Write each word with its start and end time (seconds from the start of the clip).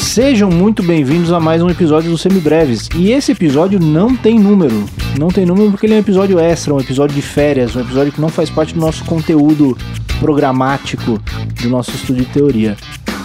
Sejam 0.00 0.48
muito 0.48 0.80
bem-vindos 0.80 1.32
a 1.32 1.40
mais 1.40 1.60
um 1.60 1.68
episódio 1.68 2.08
do 2.08 2.16
Semibreves. 2.16 2.88
E 2.94 3.10
esse 3.10 3.32
episódio 3.32 3.80
não 3.80 4.14
tem 4.14 4.38
número. 4.38 4.84
Não 5.18 5.26
tem 5.26 5.44
número 5.44 5.72
porque 5.72 5.86
ele 5.86 5.94
é 5.94 5.96
um 5.96 6.00
episódio 6.00 6.38
extra, 6.38 6.72
um 6.72 6.78
episódio 6.78 7.16
de 7.16 7.22
férias, 7.22 7.74
um 7.74 7.80
episódio 7.80 8.12
que 8.12 8.20
não 8.20 8.28
faz 8.28 8.48
parte 8.48 8.74
do 8.74 8.80
nosso 8.80 9.04
conteúdo 9.04 9.76
programático 10.20 11.20
do 11.60 11.68
nosso 11.68 11.90
estudo 11.90 12.20
de 12.20 12.26
teoria. 12.26 12.76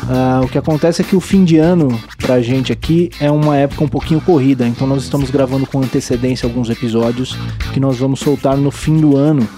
Uh, 0.04 0.46
o 0.46 0.48
que 0.48 0.58
acontece 0.58 1.04
é 1.04 1.06
que 1.06 1.16
o 1.16 1.20
fim 1.20 1.46
de 1.46 1.58
ano 1.58 2.02
pra 2.30 2.44
gente 2.44 2.72
aqui 2.72 3.10
é 3.20 3.32
uma 3.32 3.58
época 3.58 3.84
um 3.84 3.88
pouquinho 3.88 4.22
corrida, 4.22 4.68
então 4.68 4.86
nós 4.86 5.02
estamos 5.02 5.32
gravando 5.32 5.66
com 5.66 5.80
antecedência 5.80 6.48
alguns 6.48 6.70
episódios 6.70 7.36
que 7.74 7.80
nós 7.80 7.98
vamos 7.98 8.20
soltar 8.20 8.56
no 8.56 8.70
fim 8.70 9.02
do 9.02 9.18
ano 9.18 9.50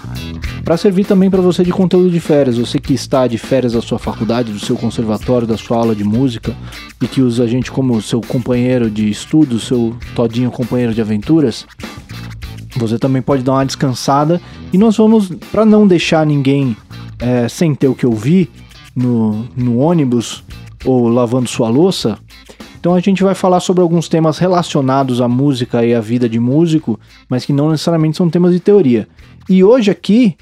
para 0.64 0.78
servir 0.78 1.04
também 1.04 1.30
para 1.30 1.42
você 1.42 1.62
de 1.62 1.70
conteúdo 1.70 2.10
de 2.10 2.18
férias. 2.18 2.56
Você 2.56 2.78
que 2.78 2.94
está 2.94 3.26
de 3.26 3.36
férias 3.36 3.74
da 3.74 3.82
sua 3.82 3.98
faculdade, 3.98 4.50
do 4.50 4.58
seu 4.58 4.74
conservatório, 4.74 5.46
da 5.46 5.58
sua 5.58 5.76
aula 5.76 5.94
de 5.94 6.02
música 6.02 6.56
e 7.02 7.06
que 7.06 7.20
usa 7.20 7.44
a 7.44 7.46
gente 7.46 7.70
como 7.70 8.00
seu 8.00 8.22
companheiro 8.22 8.90
de 8.90 9.06
estudo, 9.10 9.60
seu 9.60 9.94
todinho 10.14 10.50
companheiro 10.50 10.94
de 10.94 11.02
aventuras, 11.02 11.66
você 12.74 12.98
também 12.98 13.20
pode 13.20 13.42
dar 13.42 13.52
uma 13.52 13.66
descansada 13.66 14.40
e 14.72 14.78
nós 14.78 14.96
vamos, 14.96 15.28
para 15.50 15.66
não 15.66 15.86
deixar 15.86 16.24
ninguém 16.24 16.74
é, 17.18 17.50
sem 17.50 17.74
ter 17.74 17.88
o 17.88 17.94
que 17.94 18.06
ouvir, 18.06 18.50
no, 18.96 19.46
no 19.54 19.76
ônibus 19.76 20.42
ou 20.86 21.06
lavando 21.08 21.50
sua 21.50 21.68
louça. 21.68 22.18
Então 22.82 22.96
a 22.96 23.00
gente 23.00 23.22
vai 23.22 23.32
falar 23.32 23.60
sobre 23.60 23.80
alguns 23.80 24.08
temas 24.08 24.38
relacionados 24.38 25.20
à 25.20 25.28
música 25.28 25.86
e 25.86 25.94
à 25.94 26.00
vida 26.00 26.28
de 26.28 26.40
músico, 26.40 26.98
mas 27.28 27.44
que 27.44 27.52
não 27.52 27.70
necessariamente 27.70 28.16
são 28.16 28.28
temas 28.28 28.52
de 28.52 28.58
teoria. 28.58 29.06
E 29.48 29.62
hoje 29.62 29.88
aqui, 29.88 30.36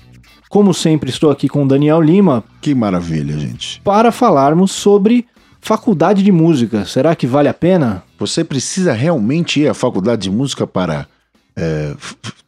como 0.48 0.72
sempre, 0.72 1.10
estou 1.10 1.30
aqui 1.30 1.50
com 1.50 1.64
o 1.64 1.68
Daniel 1.68 2.00
Lima. 2.00 2.42
Que 2.62 2.74
maravilha, 2.74 3.38
gente. 3.38 3.78
Para 3.82 4.10
falarmos 4.10 4.72
sobre 4.72 5.26
faculdade 5.60 6.22
de 6.22 6.32
música. 6.32 6.86
Será 6.86 7.14
que 7.14 7.26
vale 7.26 7.46
a 7.46 7.52
pena? 7.52 8.02
Você 8.18 8.42
precisa 8.42 8.94
realmente 8.94 9.60
ir 9.60 9.68
à 9.68 9.74
faculdade 9.74 10.22
de 10.22 10.30
música 10.30 10.66
para 10.66 11.06
é, 11.54 11.94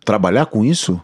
trabalhar 0.07 0.47
com 0.47 0.65
isso? 0.65 0.98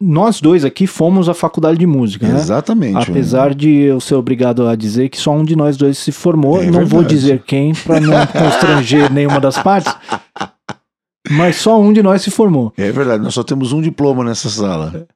Nós 0.00 0.40
dois 0.40 0.64
aqui 0.64 0.86
fomos 0.86 1.28
à 1.28 1.34
faculdade 1.34 1.78
de 1.78 1.86
música, 1.86 2.26
né? 2.26 2.38
Exatamente. 2.38 3.10
Apesar 3.10 3.54
de 3.54 3.68
eu 3.68 4.00
ser 4.00 4.14
obrigado 4.14 4.66
a 4.66 4.74
dizer 4.74 5.10
que 5.10 5.18
só 5.18 5.32
um 5.32 5.44
de 5.44 5.54
nós 5.54 5.76
dois 5.76 5.98
se 5.98 6.10
formou, 6.10 6.56
é 6.56 6.66
não 6.66 6.72
verdade. 6.72 6.90
vou 6.90 7.04
dizer 7.04 7.42
quem 7.42 7.74
para 7.74 8.00
não 8.00 8.14
constranger 8.26 9.12
nenhuma 9.12 9.38
das 9.38 9.58
partes. 9.58 9.94
Mas 11.30 11.56
só 11.56 11.78
um 11.78 11.92
de 11.92 12.02
nós 12.02 12.22
se 12.22 12.30
formou. 12.30 12.72
É 12.78 12.90
verdade, 12.90 13.22
nós 13.22 13.34
só 13.34 13.42
temos 13.42 13.72
um 13.72 13.82
diploma 13.82 14.24
nessa 14.24 14.48
sala. 14.48 15.06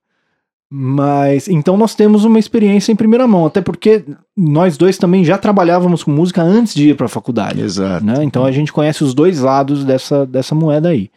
Mas 0.70 1.48
então 1.48 1.76
nós 1.76 1.94
temos 1.94 2.24
uma 2.24 2.38
experiência 2.38 2.92
em 2.92 2.96
primeira 2.96 3.26
mão, 3.26 3.46
até 3.46 3.60
porque 3.60 4.04
nós 4.36 4.76
dois 4.76 4.98
também 4.98 5.24
já 5.24 5.38
trabalhávamos 5.38 6.02
com 6.02 6.10
música 6.10 6.42
antes 6.42 6.74
de 6.74 6.90
ir 6.90 6.96
para 6.96 7.06
a 7.06 7.08
faculdade. 7.08 7.60
Exato. 7.60 8.04
Né? 8.04 8.22
Então 8.22 8.44
a 8.44 8.52
gente 8.52 8.72
conhece 8.72 9.02
os 9.02 9.14
dois 9.14 9.40
lados 9.40 9.84
dessa, 9.84 10.26
dessa 10.26 10.54
moeda 10.54 10.90
aí. 10.90 11.10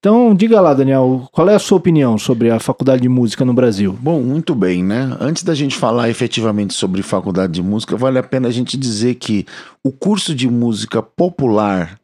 Então, 0.00 0.34
diga 0.34 0.58
lá, 0.62 0.72
Daniel, 0.72 1.28
qual 1.30 1.50
é 1.50 1.54
a 1.54 1.58
sua 1.58 1.76
opinião 1.76 2.16
sobre 2.16 2.50
a 2.50 2.58
faculdade 2.58 3.02
de 3.02 3.08
música 3.08 3.44
no 3.44 3.52
Brasil? 3.52 3.92
Bom, 4.00 4.22
muito 4.22 4.54
bem, 4.54 4.82
né? 4.82 5.14
Antes 5.20 5.42
da 5.42 5.54
gente 5.54 5.76
falar 5.76 6.08
efetivamente 6.08 6.72
sobre 6.72 7.02
faculdade 7.02 7.52
de 7.52 7.62
música, 7.62 7.98
vale 7.98 8.18
a 8.18 8.22
pena 8.22 8.48
a 8.48 8.50
gente 8.50 8.78
dizer 8.78 9.16
que 9.16 9.44
o 9.84 9.92
curso 9.92 10.34
de 10.34 10.48
música 10.48 11.02
popular 11.02 12.00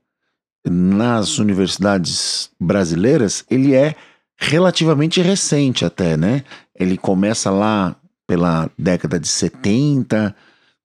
nas 0.63 1.39
universidades 1.39 2.51
brasileiras, 2.61 3.47
ele 3.51 3.75
é 3.75 3.95
relativamente 4.37 5.23
recente 5.23 5.83
até, 5.83 6.19
né? 6.19 6.45
Ele 6.79 6.99
começa 6.99 7.51
lá 7.51 7.97
pela 8.27 8.71
década 8.79 9.19
de 9.19 9.27
70, 9.27 10.37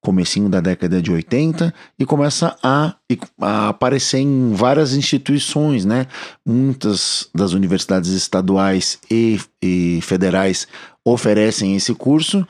comecinho 0.02 0.50
da 0.50 0.60
década 0.60 1.02
de 1.02 1.12
80 1.12 1.74
e 1.98 2.06
começa 2.06 2.58
a, 2.64 2.96
a, 3.40 3.70
aparecer 3.70 4.20
em 4.20 4.52
várias 4.54 4.94
instituições, 4.94 5.86
né? 5.86 6.08
Muitas 6.46 7.30
das 7.34 7.54
universidades 7.54 8.10
estaduais 8.10 9.00
e, 9.10 9.40
e 9.62 10.00
federais 10.02 10.68
oferecem 11.06 11.76
esse 11.76 11.94
curso 11.94 12.46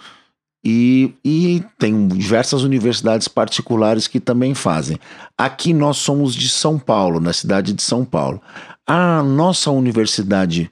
e, 0.63 1.13
e 1.25 1.63
tem 1.77 2.07
diversas 2.07 2.63
universidades 2.63 3.27
particulares 3.27 4.07
que 4.07 4.19
também 4.19 4.53
fazem. 4.53 4.97
Aqui 5.37 5.73
nós 5.73 5.97
somos 5.97 6.35
de 6.35 6.47
São 6.49 6.79
Paulo, 6.79 7.19
na 7.19 7.33
cidade 7.33 7.73
de 7.73 7.81
São 7.81 8.05
Paulo. 8.05 8.41
A 8.87 9.21
nossa 9.23 9.71
universidade 9.71 10.71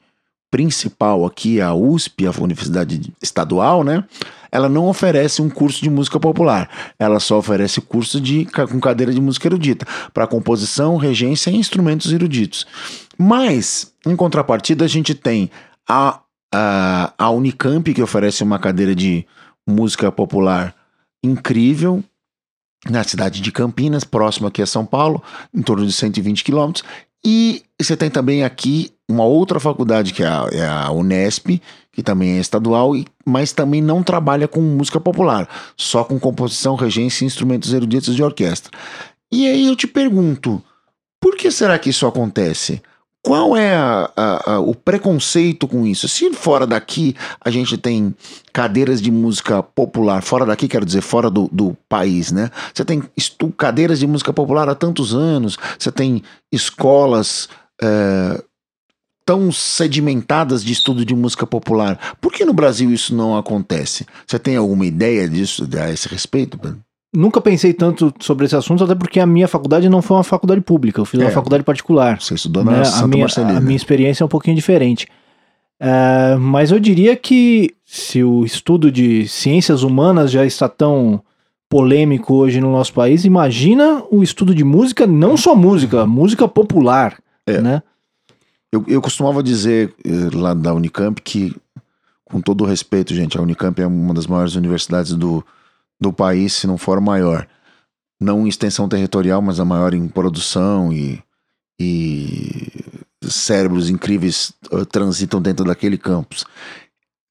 principal 0.52 1.26
aqui, 1.26 1.62
a 1.62 1.74
USP, 1.74 2.26
a 2.26 2.32
Universidade 2.42 3.14
Estadual, 3.22 3.84
né? 3.84 4.04
ela 4.52 4.68
não 4.68 4.88
oferece 4.88 5.42
um 5.42 5.50
curso 5.50 5.82
de 5.82 5.90
música 5.90 6.20
popular. 6.20 6.70
Ela 6.98 7.20
só 7.20 7.38
oferece 7.38 7.82
curso 7.82 8.20
de, 8.20 8.46
com 8.46 8.80
cadeira 8.80 9.14
de 9.14 9.22
música 9.22 9.48
erudita, 9.48 9.86
para 10.14 10.28
composição, 10.28 10.98
regência 10.98 11.50
e 11.50 11.56
instrumentos 11.56 12.12
eruditos. 12.12 12.66
Mas, 13.18 13.94
em 14.06 14.16
contrapartida, 14.16 14.86
a 14.86 14.88
gente 14.88 15.14
tem 15.14 15.50
a, 15.88 16.20
a, 16.54 17.14
a 17.18 17.30
Unicamp, 17.30 17.94
que 17.94 18.02
oferece 18.02 18.44
uma 18.44 18.60
cadeira 18.60 18.96
de 18.96 19.26
música 19.68 20.12
popular 20.12 20.74
incrível, 21.24 22.04
na 22.90 23.04
cidade 23.04 23.42
de 23.42 23.52
Campinas, 23.52 24.06
próximo 24.06 24.48
aqui 24.48 24.62
a 24.62 24.66
São 24.66 24.86
Paulo, 24.86 25.22
em 25.54 25.62
torno 25.62 25.86
de 25.86 25.92
120 25.92 26.46
quilômetros. 26.46 26.86
E 27.26 27.64
você 27.80 27.98
tem 27.98 28.10
também 28.10 28.44
aqui 28.44 28.92
uma 29.08 29.24
outra 29.24 29.60
faculdade, 29.60 30.14
que 30.14 30.24
é 30.24 30.28
a, 30.28 30.48
é 30.52 30.66
a 30.68 30.92
Unesp, 30.92 31.62
que 31.92 32.04
também 32.04 32.38
é 32.38 32.40
estadual, 32.40 32.94
mas 33.26 33.52
também 33.52 33.82
não 33.82 34.04
trabalha 34.04 34.48
com 34.48 34.62
música 34.62 35.00
popular, 35.00 35.50
só 35.76 36.04
com 36.04 36.20
composição, 36.20 36.76
regência 36.76 37.24
e 37.24 37.28
instrumentos 37.28 37.74
eruditos 37.74 38.16
de 38.16 38.24
orquestra. 38.24 38.72
E 39.32 39.48
aí 39.48 39.66
eu 39.66 39.76
te 39.76 39.88
pergunto, 39.88 40.64
por 41.20 41.36
que 41.36 41.52
será 41.52 41.78
que 41.78 41.90
isso 41.90 42.08
acontece? 42.08 42.82
Qual 43.22 43.56
é 43.56 43.76
a, 43.76 44.10
a, 44.16 44.54
a, 44.54 44.60
o 44.60 44.74
preconceito 44.74 45.68
com 45.68 45.86
isso? 45.86 46.08
Se 46.08 46.32
fora 46.34 46.66
daqui 46.66 47.16
a 47.42 47.50
gente 47.50 47.78
tem 47.78 48.16
cadeiras 48.54 49.02
de 49.02 49.12
música 49.12 49.62
popular, 49.62 50.24
fora 50.24 50.46
daqui 50.46 50.70
quero 50.70 50.86
dizer 50.86 51.02
fora 51.02 51.30
do, 51.30 51.50
do 51.52 51.76
país, 51.90 52.32
né? 52.32 52.50
Você 52.74 52.86
tem 52.86 53.04
cadeiras 53.58 54.00
de 54.00 54.08
música 54.08 54.32
popular 54.32 54.70
há 54.70 54.76
tantos 54.76 55.14
anos, 55.14 55.58
você 55.78 55.92
tem 55.92 56.24
escolas 56.50 57.50
é, 57.82 58.42
tão 59.26 59.52
sedimentadas 59.52 60.64
de 60.64 60.72
estudo 60.72 61.06
de 61.06 61.14
música 61.14 61.46
popular. 61.46 62.16
Por 62.22 62.32
que 62.32 62.46
no 62.46 62.54
Brasil 62.54 62.90
isso 62.90 63.14
não 63.14 63.38
acontece? 63.38 64.06
Você 64.26 64.40
tem 64.40 64.56
alguma 64.56 64.86
ideia 64.86 65.28
disso 65.28 65.68
a 65.80 65.92
esse 65.92 66.08
respeito, 66.08 66.58
Pedro? 66.58 66.80
Nunca 67.16 67.42
pensei 67.42 67.74
tanto 67.74 68.14
sobre 68.20 68.46
esse 68.46 68.56
assunto, 68.56 68.84
até 68.84 68.94
porque 68.94 69.20
a 69.20 69.26
minha 69.26 69.48
faculdade 69.48 69.90
não 69.90 70.02
foi 70.02 70.18
uma 70.18 70.24
faculdade 70.24 70.62
pública, 70.62 71.02
eu 71.02 71.06
fiz 71.06 71.20
é, 71.20 71.24
uma 71.24 71.32
faculdade 71.32 71.64
particular. 71.64 72.22
Você 72.22 72.36
estudou 72.36 72.64
na 72.64 72.72
né? 72.72 72.84
Santa 72.84 73.06
a 73.06 73.08
minha, 73.08 73.22
Marcelina. 73.22 73.58
A 73.58 73.62
minha 73.62 73.76
experiência 73.76 74.24
é 74.24 74.26
um 74.26 74.30
pouquinho 74.30 74.56
diferente. 74.56 75.08
É, 75.80 76.36
mas 76.36 76.72
eu 76.72 76.80
diria 76.80 77.16
que 77.16 77.74
se 77.84 78.24
o 78.24 78.46
estudo 78.46 78.92
de 78.92 79.28
ciências 79.28 79.82
humanas 79.82 80.30
já 80.30 80.46
está 80.46 80.70
tão 80.70 81.24
polêmico 81.68 82.36
hoje 82.36 82.62
no 82.62 82.72
nosso 82.72 82.94
país, 82.94 83.26
imagina 83.26 84.04
o 84.12 84.22
estudo 84.22 84.54
de 84.54 84.64
música, 84.64 85.08
não 85.08 85.36
só 85.36 85.56
música, 85.56 86.06
música 86.06 86.48
popular, 86.48 87.18
é. 87.48 87.60
né? 87.60 87.84
Eu, 88.72 88.84
eu 88.88 89.02
costumava 89.02 89.42
dizer 89.42 89.94
eh, 90.06 90.30
lá 90.36 90.54
da 90.54 90.74
Unicamp 90.76 91.20
que, 91.24 91.56
com 92.24 92.40
todo 92.40 92.64
o 92.64 92.68
respeito, 92.68 93.16
gente, 93.16 93.36
a 93.36 93.42
Unicamp 93.42 93.82
é 93.82 93.88
uma 93.88 94.14
das 94.14 94.28
maiores 94.28 94.54
universidades 94.54 95.14
do, 95.14 95.44
do 96.00 96.14
país, 96.14 96.54
se 96.54 96.68
não 96.68 96.78
for 96.78 97.02
maior. 97.02 97.48
Não 98.20 98.46
em 98.46 98.50
extensão 98.50 98.88
territorial, 98.88 99.42
mas 99.42 99.60
a 99.60 99.66
maior 99.66 99.94
em 99.94 100.08
produção 100.08 100.92
e, 100.92 101.24
e 101.80 102.84
cérebros 103.24 103.90
incríveis 103.90 104.54
uh, 104.72 104.86
transitam 104.86 105.42
dentro 105.42 105.66
daquele 105.66 105.98
campus. 105.98 106.46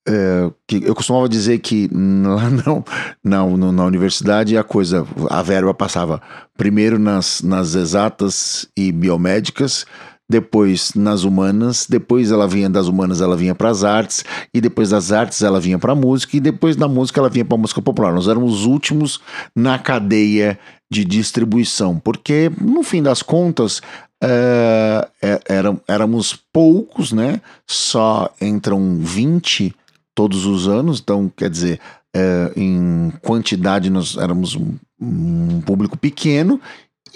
É, 0.07 0.51
que 0.67 0.83
eu 0.85 0.95
costumava 0.95 1.29
dizer 1.29 1.59
que 1.59 1.89
lá 1.93 2.49
não, 2.49 3.57
não, 3.57 3.73
na 3.73 3.85
universidade 3.85 4.57
a 4.57 4.65
coisa, 4.65 5.07
a 5.29 5.43
verba 5.43 5.75
passava 5.75 6.23
primeiro 6.57 6.99
nas, 6.99 7.43
nas 7.43 7.75
exatas 7.75 8.67
e 8.75 8.91
biomédicas, 8.91 9.85
depois 10.29 10.93
nas 10.95 11.25
humanas, 11.25 11.87
depois 11.89 12.31
ela 12.31 12.47
vinha 12.47 12.69
das 12.69 12.87
humanas, 12.87 13.21
ela 13.21 13.37
vinha 13.37 13.55
para 13.55 13.71
as 13.71 13.83
artes, 13.83 14.25
e 14.53 14.61
depois 14.61 14.91
das 14.91 15.11
artes 15.11 15.43
ela 15.43 15.59
vinha 15.59 15.79
para 15.79 15.93
a 15.93 15.97
música, 15.97 16.37
e 16.37 16.41
depois 16.41 16.77
da 16.77 16.87
música 16.87 17.21
ela 17.21 17.31
vinha 17.31 17.45
para 17.45 17.57
a 17.57 17.61
música 17.61 17.81
popular. 17.81 18.13
Nós 18.13 18.29
éramos 18.29 18.61
os 18.61 18.67
últimos 18.67 19.21
na 19.57 19.79
cadeia 19.79 20.59
de 20.91 21.05
distribuição, 21.05 21.99
porque 21.99 22.51
no 22.61 22.83
fim 22.83 23.03
das 23.03 23.23
contas 23.23 23.81
uh, 24.23 25.81
éramos 25.87 26.39
poucos, 26.53 27.13
né? 27.13 27.41
Só 27.67 28.31
entram 28.41 28.99
20 28.99 29.75
todos 30.15 30.45
os 30.45 30.69
anos, 30.69 31.01
então 31.01 31.31
quer 31.35 31.49
dizer, 31.49 31.81
uh, 32.17 32.53
em 32.59 33.13
quantidade 33.23 33.89
nós 33.89 34.17
éramos 34.17 34.55
um, 34.55 34.75
um 35.01 35.61
público 35.61 35.97
pequeno 35.97 36.61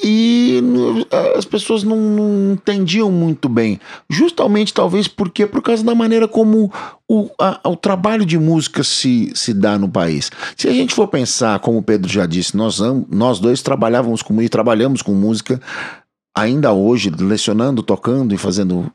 e 0.03 0.61
as 1.37 1.45
pessoas 1.45 1.85
não, 1.85 1.97
não, 1.97 2.53
entendiam 2.53 3.11
muito 3.11 3.49
bem. 3.49 3.79
Justamente, 4.11 4.75
talvez, 4.75 5.07
porque 5.07 5.47
por 5.47 5.63
causa 5.63 5.85
da 5.85 5.95
maneira 5.95 6.27
como 6.27 6.73
o, 7.09 7.31
a, 7.39 7.61
o 7.69 7.77
trabalho 7.77 8.27
de 8.27 8.39
música 8.39 8.83
se, 8.83 9.31
se 9.35 9.55
dá 9.55 9.79
no 9.79 9.89
país. 9.89 10.31
Se 10.57 10.69
a 10.69 10.73
gente 10.73 10.95
for 10.95 11.07
pensar, 11.07 11.59
como 11.61 11.79
o 11.79 11.83
Pedro 11.83 12.11
já 12.11 12.27
disse, 12.27 12.57
nós, 12.57 12.81
nós 13.09 13.39
dois 13.39 13.63
trabalhávamos 13.63 14.23
com 14.23 14.43
e 14.43 14.49
trabalhamos 14.49 15.03
com 15.03 15.13
música 15.13 15.61
ainda 16.35 16.73
hoje, 16.73 17.11
lecionando, 17.11 17.83
tocando 17.83 18.35
e 18.35 18.39
fazendo 18.39 18.91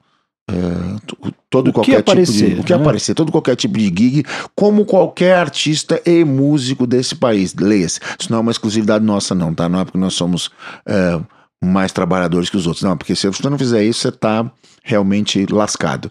é, 0.50 1.32
todo 1.50 1.70
o 1.70 1.74
qualquer 1.74 2.00
aparecer, 2.00 2.34
tipo 2.34 2.56
de, 2.56 2.62
o 2.62 2.64
que 2.64 2.74
né? 2.74 2.80
aparecer, 2.80 3.14
todo 3.14 3.32
qualquer 3.32 3.56
tipo 3.56 3.78
de 3.78 3.86
gig, 3.86 4.24
como 4.56 4.86
qualquer 4.86 5.36
artista 5.36 6.02
e 6.06 6.24
músico 6.24 6.88
desse 6.88 7.16
país. 7.16 7.54
Leia-se. 7.54 8.00
Isso 8.18 8.32
não 8.32 8.40
é 8.40 8.42
uma 8.42 8.52
exclusividade 8.52 9.04
nossa, 9.04 9.36
não, 9.36 9.54
tá? 9.54 9.68
Não 9.68 9.82
é 9.82 9.86
porque 9.86 9.98
nós 9.98 10.14
somos 10.14 10.50
é, 10.88 11.20
mais 11.64 11.92
trabalhadores 11.92 12.50
que 12.50 12.58
os 12.58 12.66
outros. 12.66 12.84
Não, 12.84 12.96
porque 12.96 13.16
se 13.16 13.28
você 13.28 13.50
não 13.50 13.58
fizer 13.58 13.84
isso, 13.84 14.02
você 14.02 14.12
tá 14.12 14.50
realmente 14.84 15.46
lascado. 15.52 16.10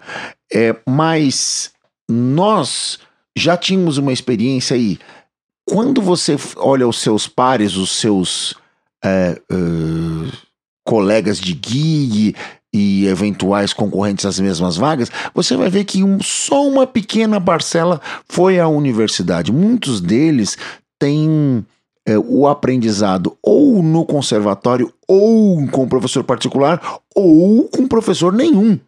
É, 0.52 0.76
mas 0.86 1.72
nós 2.08 2.98
já 3.36 3.56
tínhamos 3.56 3.96
uma 3.96 4.12
experiência 4.12 4.76
aí. 4.76 4.98
Quando 5.68 6.00
você 6.00 6.36
olha 6.56 6.86
os 6.86 7.00
seus 7.00 7.26
pares, 7.26 7.76
os 7.76 7.90
seus 7.90 8.54
é, 9.04 9.40
uh, 9.50 10.45
colegas 10.86 11.38
de 11.38 11.50
gig 11.50 12.34
e 12.72 13.06
eventuais 13.06 13.72
concorrentes 13.72 14.24
às 14.24 14.38
mesmas 14.38 14.76
vagas, 14.76 15.10
você 15.34 15.56
vai 15.56 15.68
ver 15.68 15.84
que 15.84 16.02
um, 16.02 16.18
só 16.22 16.66
uma 16.66 16.86
pequena 16.86 17.40
parcela 17.40 18.00
foi 18.28 18.60
à 18.60 18.68
universidade. 18.68 19.52
Muitos 19.52 20.00
deles 20.00 20.56
têm 20.98 21.64
é, 22.06 22.16
o 22.16 22.46
aprendizado 22.46 23.36
ou 23.42 23.82
no 23.82 24.06
conservatório, 24.06 24.92
ou 25.08 25.66
com 25.68 25.88
professor 25.88 26.22
particular, 26.22 26.80
ou 27.14 27.64
com 27.64 27.88
professor 27.88 28.32
nenhum 28.32 28.78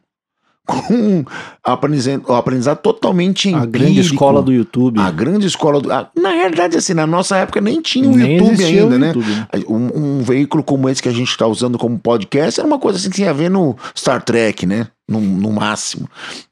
com 0.69 1.25
aprendizado, 1.65 2.31
aprendizado 2.35 2.79
totalmente 2.79 3.49
empírico. 3.49 3.67
A 3.67 3.71
grande 3.71 4.01
escola 4.01 4.43
do 4.43 4.53
YouTube. 4.53 5.01
A 5.01 5.11
grande 5.11 5.47
escola 5.47 5.81
do. 5.81 5.91
A, 5.91 6.11
na 6.15 6.31
realidade, 6.31 6.77
assim, 6.77 6.93
na 6.93 7.07
nossa 7.07 7.39
época 7.39 7.59
nem 7.59 7.81
tinha 7.81 8.07
o 8.07 8.15
Nem 8.15 8.37
YouTube 8.37 8.65
ainda, 8.65 8.97
o 8.97 8.99
né? 8.99 9.07
YouTube? 9.09 9.47
Um, 9.67 10.19
um 10.19 10.23
veículo 10.23 10.63
como 10.63 10.87
esse 10.91 11.03
que 11.03 11.09
a 11.09 11.13
gente 11.13 11.31
está 11.31 11.47
usando 11.47 11.79
como 11.79 11.99
podcast 11.99 12.61
era 12.61 12.67
uma 12.67 12.79
coisa 12.79 12.99
assim 12.99 13.09
que 13.09 13.17
tinha 13.17 13.31
a 13.31 13.33
ver 13.33 13.49
no 13.49 13.75
Star 13.97 14.23
Trek, 14.23 14.67
né? 14.67 14.89
No, 15.09 15.19
no 15.19 15.51
máximo. 15.51 16.07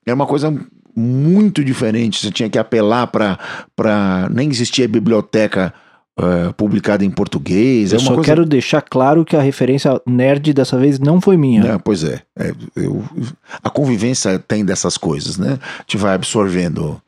Era 0.07 0.15
uma 0.15 0.27
coisa 0.27 0.51
muito 0.97 1.63
diferente. 1.63 2.19
Você 2.19 2.31
tinha 2.31 2.49
que 2.49 2.59
apelar 2.59 3.09
para. 3.09 4.29
Nem 4.31 4.49
existia 4.49 4.89
biblioteca. 4.89 5.75
Uh, 6.19 6.51
publicada 6.55 7.05
em 7.05 7.11
português. 7.11 7.93
Eu 7.93 7.99
é 7.99 8.01
só 8.01 8.15
coisa... 8.15 8.23
quero 8.23 8.47
deixar 8.47 8.81
claro 8.81 9.23
que 9.23 9.37
a 9.37 9.43
referência 9.43 10.01
nerd 10.07 10.55
dessa 10.55 10.79
vez 10.79 10.99
não 10.99 11.21
foi 11.21 11.37
minha. 11.37 11.63
É, 11.63 11.79
pois 11.79 12.03
é. 12.05 12.23
é 12.39 12.55
eu, 12.75 13.05
a 13.63 13.69
convivência 13.69 14.39
tem 14.39 14.65
dessas 14.65 14.97
coisas, 14.97 15.37
né? 15.37 15.59
A 15.79 15.83
gente 15.83 15.99
vai 15.99 16.15
absorvendo 16.15 16.99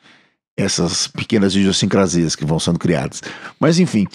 essas 0.59 1.07
pequenas 1.07 1.55
idiosincrasias 1.55 2.37
que 2.37 2.45
vão 2.45 2.59
sendo 2.59 2.79
criadas. 2.79 3.23
Mas, 3.59 3.79
enfim. 3.79 4.07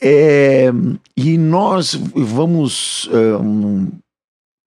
É, 0.00 0.70
e 1.16 1.36
nós 1.38 1.94
vamos 2.14 3.08
um, 3.42 3.88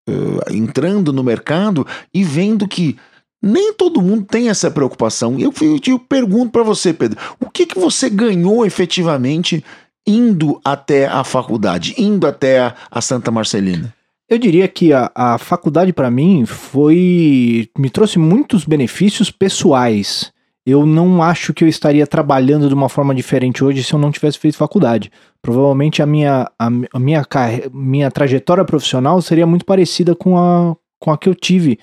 uh, 0.08 0.52
entrando 0.52 1.12
no 1.12 1.22
mercado 1.22 1.86
e 2.12 2.24
vendo 2.24 2.66
que 2.66 2.98
nem 3.42 3.72
todo 3.72 4.02
mundo 4.02 4.24
tem 4.24 4.48
essa 4.48 4.70
preocupação. 4.70 5.38
Eu, 5.38 5.52
eu, 5.86 5.98
pergunto 5.98 6.50
para 6.50 6.62
você, 6.62 6.92
Pedro, 6.92 7.18
o 7.40 7.48
que, 7.48 7.66
que 7.66 7.78
você 7.78 8.10
ganhou 8.10 8.66
efetivamente 8.66 9.64
indo 10.06 10.60
até 10.64 11.06
a 11.06 11.24
faculdade, 11.24 11.94
indo 11.96 12.26
até 12.26 12.60
a, 12.60 12.74
a 12.90 13.00
Santa 13.00 13.30
Marcelina? 13.30 13.94
Eu 14.28 14.38
diria 14.38 14.68
que 14.68 14.92
a, 14.92 15.10
a 15.14 15.38
faculdade 15.38 15.92
para 15.92 16.10
mim 16.10 16.46
foi 16.46 17.68
me 17.76 17.90
trouxe 17.90 18.18
muitos 18.18 18.64
benefícios 18.64 19.30
pessoais. 19.30 20.32
Eu 20.64 20.86
não 20.86 21.22
acho 21.22 21.52
que 21.52 21.64
eu 21.64 21.68
estaria 21.68 22.06
trabalhando 22.06 22.68
de 22.68 22.74
uma 22.74 22.88
forma 22.88 23.14
diferente 23.14 23.64
hoje 23.64 23.82
se 23.82 23.92
eu 23.92 23.98
não 23.98 24.12
tivesse 24.12 24.38
feito 24.38 24.56
faculdade. 24.56 25.10
Provavelmente 25.42 26.02
a 26.02 26.06
minha, 26.06 26.48
a, 26.56 26.66
a 26.92 26.98
minha, 27.00 27.26
minha 27.72 28.10
trajetória 28.10 28.64
profissional 28.64 29.20
seria 29.20 29.46
muito 29.46 29.64
parecida 29.64 30.14
com 30.14 30.38
a, 30.38 30.76
com 31.00 31.10
a 31.10 31.18
que 31.18 31.28
eu 31.28 31.34
tive 31.34 31.78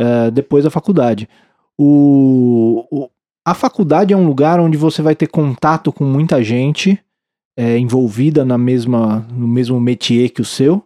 uh, 0.00 0.30
depois 0.30 0.64
da 0.64 0.70
faculdade. 0.70 1.28
O, 1.78 2.86
o, 2.90 3.10
a 3.44 3.54
faculdade 3.54 4.12
é 4.12 4.16
um 4.16 4.26
lugar 4.26 4.58
onde 4.60 4.76
você 4.76 5.02
vai 5.02 5.14
ter 5.14 5.26
contato 5.26 5.92
com 5.92 6.04
muita 6.04 6.42
gente 6.42 6.98
é, 7.56 7.78
envolvida 7.78 8.44
na 8.44 8.56
mesma, 8.56 9.26
no 9.30 9.46
mesmo 9.46 9.78
métier 9.78 10.30
que 10.30 10.40
o 10.40 10.44
seu. 10.44 10.82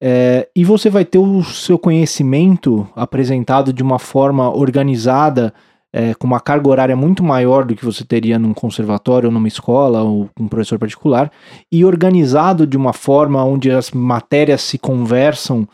É, 0.00 0.48
e 0.54 0.64
você 0.64 0.88
vai 0.88 1.04
ter 1.04 1.18
o 1.18 1.42
seu 1.42 1.78
conhecimento 1.78 2.88
apresentado 2.94 3.72
de 3.72 3.82
uma 3.82 3.98
forma 3.98 4.50
organizada, 4.50 5.52
é, 5.92 6.14
com 6.14 6.26
uma 6.26 6.40
carga 6.40 6.68
horária 6.68 6.96
muito 6.96 7.22
maior 7.22 7.64
do 7.64 7.74
que 7.74 7.84
você 7.84 8.04
teria 8.04 8.38
num 8.38 8.54
conservatório 8.54 9.28
ou 9.28 9.32
numa 9.32 9.48
escola 9.48 10.02
ou 10.02 10.30
um 10.38 10.46
professor 10.46 10.78
particular, 10.78 11.30
e 11.70 11.84
organizado 11.84 12.66
de 12.66 12.76
uma 12.76 12.92
forma 12.92 13.44
onde 13.44 13.70
as 13.70 13.90
matérias 13.90 14.62
se 14.62 14.78
conversam, 14.78 15.68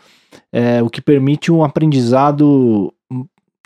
é, 0.52 0.82
o 0.82 0.88
que 0.88 1.00
permite 1.00 1.50
um 1.52 1.64
aprendizado, 1.64 2.92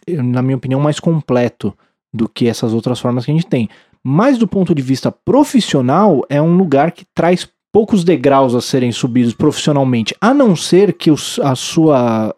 na 0.07 0.43
minha 0.43 0.57
opinião, 0.57 0.81
mais 0.81 1.01
completo 1.01 1.73
do 2.13 2.29
que 2.29 2.49
essas 2.49 2.73
outras 2.73 2.99
formas 2.99 3.25
que 3.25 3.31
a 3.31 3.35
gente 3.35 3.47
tem. 3.47 3.69
Mas 4.03 4.39
do 4.39 4.47
ponto 4.49 4.75
de 4.75 4.83
vista 4.83 5.11
profissional, 5.13 6.25
é 6.29 6.41
um 6.41 6.57
lugar 6.57 6.93
que 6.93 7.05
traz 7.15 7.49
poucos 7.73 8.05
degraus 8.05 8.55
a 8.55 8.61
serem 8.61 8.91
subidos 8.91 9.35
profissionalmente, 9.35 10.15
a 10.21 10.33
não 10.33 10.57
ser 10.57 10.95
que 10.95 11.11
os, 11.11 11.39
a 11.41 11.55
sua 11.55 12.35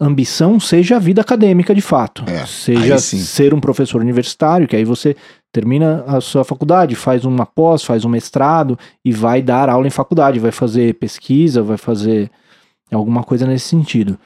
ambição 0.00 0.58
seja 0.58 0.96
a 0.96 0.98
vida 0.98 1.20
acadêmica 1.20 1.74
de 1.74 1.80
fato. 1.80 2.24
É, 2.26 2.44
seja 2.46 2.98
ser 2.98 3.54
um 3.54 3.60
professor 3.60 4.00
universitário, 4.00 4.66
que 4.66 4.76
aí 4.76 4.84
você 4.84 5.16
termina 5.52 6.02
a 6.06 6.20
sua 6.20 6.44
faculdade, 6.44 6.94
faz 6.94 7.24
uma 7.24 7.44
pós, 7.44 7.84
faz 7.84 8.04
um 8.04 8.08
mestrado 8.08 8.78
e 9.04 9.12
vai 9.12 9.42
dar 9.42 9.68
aula 9.68 9.86
em 9.86 9.90
faculdade, 9.90 10.38
vai 10.38 10.52
fazer 10.52 10.94
pesquisa, 10.94 11.62
vai 11.62 11.76
fazer 11.76 12.30
alguma 12.94 13.22
coisa 13.24 13.46
nesse 13.46 13.68
sentido. 13.68 14.18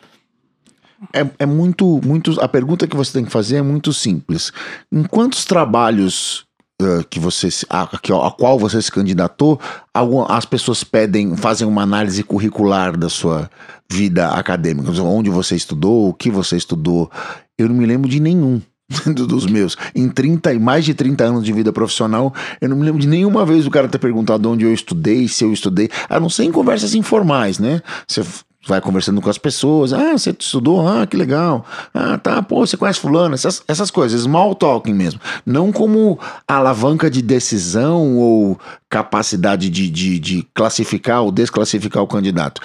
É, 1.12 1.26
é 1.40 1.46
muito, 1.46 2.00
muito. 2.04 2.40
A 2.40 2.48
pergunta 2.48 2.86
que 2.86 2.96
você 2.96 3.12
tem 3.12 3.24
que 3.24 3.30
fazer 3.30 3.56
é 3.56 3.62
muito 3.62 3.92
simples. 3.92 4.52
Em 4.90 5.02
quantos 5.02 5.44
trabalhos 5.44 6.46
uh, 6.80 7.04
que 7.10 7.20
você 7.20 7.48
a, 7.68 7.86
que- 7.98 8.12
a 8.12 8.30
qual 8.30 8.58
você 8.58 8.80
se 8.80 8.90
candidatou, 8.90 9.60
algum- 9.92 10.24
as 10.26 10.46
pessoas 10.46 10.82
pedem, 10.82 11.36
fazem 11.36 11.66
uma 11.68 11.82
análise 11.82 12.22
curricular 12.22 12.96
da 12.96 13.08
sua 13.10 13.50
vida 13.90 14.28
acadêmica, 14.30 14.90
onde 15.02 15.28
você 15.30 15.54
estudou, 15.54 16.08
o 16.08 16.14
que 16.14 16.30
você 16.30 16.56
estudou. 16.56 17.10
Eu 17.58 17.68
não 17.68 17.74
me 17.76 17.86
lembro 17.86 18.08
de 18.08 18.18
nenhum. 18.18 18.60
Dos 19.14 19.46
meus. 19.46 19.76
Em 19.96 20.08
30 20.08 20.54
e 20.54 20.58
mais 20.60 20.84
de 20.84 20.94
30 20.94 21.24
anos 21.24 21.44
de 21.44 21.52
vida 21.52 21.72
profissional, 21.72 22.32
eu 22.60 22.68
não 22.68 22.76
me 22.76 22.84
lembro 22.84 23.00
de 23.00 23.08
nenhuma 23.08 23.44
vez 23.44 23.66
o 23.66 23.70
cara 23.70 23.88
ter 23.88 23.98
perguntado 23.98 24.48
onde 24.48 24.64
eu 24.64 24.72
estudei, 24.72 25.26
se 25.26 25.42
eu 25.44 25.52
estudei, 25.52 25.90
a 26.08 26.20
não 26.20 26.30
ser 26.30 26.44
em 26.44 26.52
conversas 26.52 26.94
informais, 26.94 27.58
né? 27.58 27.82
Você 28.06 28.22
vai 28.66 28.80
conversando 28.80 29.20
com 29.20 29.30
as 29.30 29.38
pessoas, 29.38 29.92
ah, 29.92 30.12
você 30.12 30.30
estudou, 30.30 30.86
ah, 30.86 31.06
que 31.06 31.16
legal, 31.16 31.64
ah, 31.94 32.18
tá, 32.18 32.42
pô, 32.42 32.66
você 32.66 32.76
conhece 32.76 33.00
fulano, 33.00 33.34
essas, 33.34 33.62
essas 33.68 33.90
coisas, 33.90 34.22
small 34.22 34.54
talking 34.54 34.94
mesmo. 34.94 35.20
Não 35.44 35.72
como 35.72 36.18
alavanca 36.46 37.10
de 37.10 37.22
decisão 37.22 38.16
ou 38.16 38.58
capacidade 38.88 39.68
de, 39.68 39.88
de, 39.88 40.18
de 40.18 40.48
classificar 40.54 41.22
ou 41.22 41.30
desclassificar 41.30 42.02
o 42.02 42.06
candidato. 42.06 42.60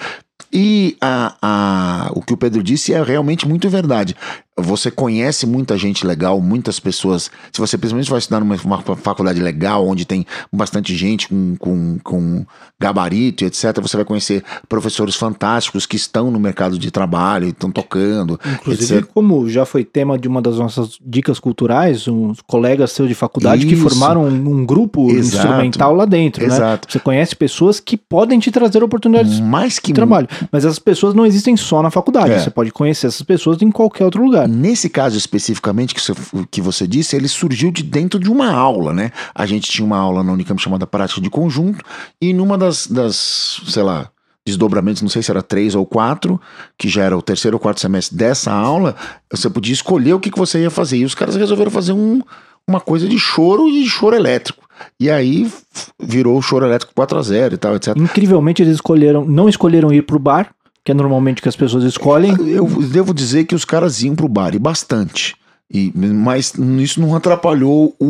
E 0.53 0.97
a, 0.99 1.35
a, 1.41 2.11
o 2.13 2.21
que 2.21 2.33
o 2.33 2.37
Pedro 2.37 2.61
disse 2.61 2.93
é 2.93 3.01
realmente 3.01 3.47
muito 3.47 3.69
verdade. 3.69 4.15
Você 4.57 4.91
conhece 4.91 5.45
muita 5.47 5.77
gente 5.77 6.05
legal, 6.05 6.39
muitas 6.41 6.79
pessoas. 6.79 7.31
Se 7.53 7.59
você 7.59 7.77
principalmente 7.77 8.09
vai 8.09 8.19
estudar 8.19 8.41
numa 8.41 8.55
uma 8.65 8.81
faculdade 8.81 9.39
legal, 9.39 9.87
onde 9.87 10.03
tem 10.05 10.25
bastante 10.51 10.95
gente 10.95 11.29
com, 11.29 11.55
com, 11.57 11.97
com 12.03 12.45
gabarito 12.79 13.45
etc., 13.45 13.79
você 13.81 13.95
vai 13.95 14.05
conhecer 14.05 14.43
professores 14.67 15.15
fantásticos 15.15 15.85
que 15.85 15.95
estão 15.95 16.29
no 16.29 16.39
mercado 16.39 16.77
de 16.77 16.91
trabalho, 16.91 17.47
estão 17.47 17.71
tocando, 17.71 18.39
Inclusive, 18.45 18.95
etc. 18.99 19.09
como 19.13 19.49
já 19.49 19.65
foi 19.65 19.85
tema 19.85 20.17
de 20.17 20.27
uma 20.27 20.41
das 20.41 20.57
nossas 20.57 20.97
dicas 21.03 21.39
culturais, 21.39 22.07
uns 22.07 22.41
colegas 22.41 22.91
seus 22.91 23.07
de 23.07 23.15
faculdade 23.15 23.65
que 23.65 23.73
Isso. 23.73 23.89
formaram 23.89 24.23
um, 24.23 24.49
um 24.49 24.65
grupo 24.65 25.09
Exato. 25.11 25.47
instrumental 25.47 25.95
lá 25.95 26.05
dentro, 26.05 26.45
né? 26.45 26.53
Exato. 26.53 26.91
Você 26.91 26.99
conhece 26.99 27.35
pessoas 27.35 27.79
que 27.79 27.95
podem 27.95 28.39
te 28.39 28.51
trazer 28.51 28.83
oportunidades 28.83 29.39
Mais 29.39 29.79
que 29.79 29.87
de 29.87 29.93
trabalho. 29.93 30.27
Mas 30.51 30.65
essas 30.65 30.79
pessoas 30.79 31.13
não 31.13 31.25
existem 31.25 31.55
só 31.55 31.81
na 31.81 31.89
faculdade. 31.89 32.31
É. 32.31 32.39
Você 32.39 32.49
pode 32.49 32.71
conhecer 32.71 33.07
essas 33.07 33.21
pessoas 33.21 33.61
em 33.61 33.71
qualquer 33.71 34.05
outro 34.05 34.23
lugar. 34.23 34.40
Nesse 34.47 34.89
caso 34.89 35.17
especificamente 35.17 35.93
que 35.93 36.01
você, 36.01 36.13
que 36.49 36.61
você 36.61 36.87
disse, 36.87 37.15
ele 37.15 37.27
surgiu 37.27 37.71
de 37.71 37.83
dentro 37.83 38.19
de 38.19 38.29
uma 38.29 38.51
aula, 38.51 38.93
né? 38.93 39.11
A 39.33 39.45
gente 39.45 39.69
tinha 39.69 39.85
uma 39.85 39.97
aula 39.97 40.23
na 40.23 40.31
Unicamp 40.31 40.61
chamada 40.61 40.87
Prática 40.87 41.21
de 41.21 41.29
Conjunto, 41.29 41.83
e 42.21 42.33
numa 42.33 42.57
das, 42.57 42.87
das 42.87 43.61
sei 43.67 43.83
lá, 43.83 44.09
desdobramentos, 44.45 45.01
não 45.01 45.09
sei 45.09 45.21
se 45.21 45.31
era 45.31 45.41
três 45.41 45.75
ou 45.75 45.85
quatro, 45.85 46.39
que 46.77 46.89
já 46.89 47.03
era 47.03 47.17
o 47.17 47.21
terceiro 47.21 47.55
ou 47.55 47.59
quarto 47.59 47.79
semestre 47.79 48.17
dessa 48.17 48.51
aula, 48.51 48.95
você 49.31 49.49
podia 49.49 49.73
escolher 49.73 50.13
o 50.13 50.19
que, 50.19 50.31
que 50.31 50.39
você 50.39 50.61
ia 50.61 50.69
fazer. 50.69 50.97
E 50.97 51.05
os 51.05 51.15
caras 51.15 51.35
resolveram 51.35 51.71
fazer 51.71 51.93
um, 51.93 52.21
uma 52.67 52.79
coisa 52.79 53.07
de 53.07 53.19
choro 53.19 53.69
e 53.69 53.83
de 53.83 53.89
choro 53.89 54.15
elétrico. 54.15 54.67
E 54.99 55.09
aí 55.11 55.51
virou 55.99 56.37
o 56.37 56.41
choro 56.41 56.65
elétrico 56.65 56.93
4 56.95 57.17
a 57.17 57.21
0 57.21 57.53
e 57.53 57.57
tal, 57.57 57.75
etc. 57.75 57.95
Incrivelmente 57.95 58.61
eles 58.61 58.75
escolheram, 58.75 59.25
não 59.25 59.47
escolheram 59.47 59.93
ir 59.93 60.01
pro 60.01 60.17
bar, 60.17 60.51
que 60.83 60.91
é 60.91 60.95
normalmente 60.95 61.41
que 61.41 61.49
as 61.49 61.55
pessoas 61.55 61.83
escolhem. 61.83 62.31
Eu 62.49 62.65
devo 62.67 63.13
dizer 63.13 63.45
que 63.45 63.55
os 63.55 63.65
caras 63.65 64.01
iam 64.01 64.15
pro 64.15 64.27
bar, 64.27 64.55
e 64.55 64.59
bastante. 64.59 65.35
E, 65.73 65.91
mas 65.95 66.53
isso 66.79 66.99
não 66.99 67.15
atrapalhou 67.15 67.95
o, 67.99 68.05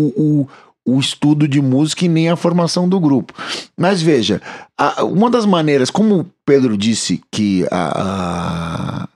o, 0.85 0.93
o 0.95 0.99
estudo 0.99 1.47
de 1.47 1.61
música 1.61 2.05
e 2.05 2.09
nem 2.09 2.29
a 2.29 2.35
formação 2.35 2.89
do 2.89 2.99
grupo. 2.99 3.33
Mas 3.77 4.01
veja, 4.01 4.41
a- 4.77 5.03
uma 5.03 5.29
das 5.29 5.45
maneiras, 5.45 5.91
como 5.91 6.19
o 6.21 6.25
Pedro 6.45 6.75
disse 6.75 7.21
que 7.31 7.67
a, 7.69 9.05
a, 9.05 9.07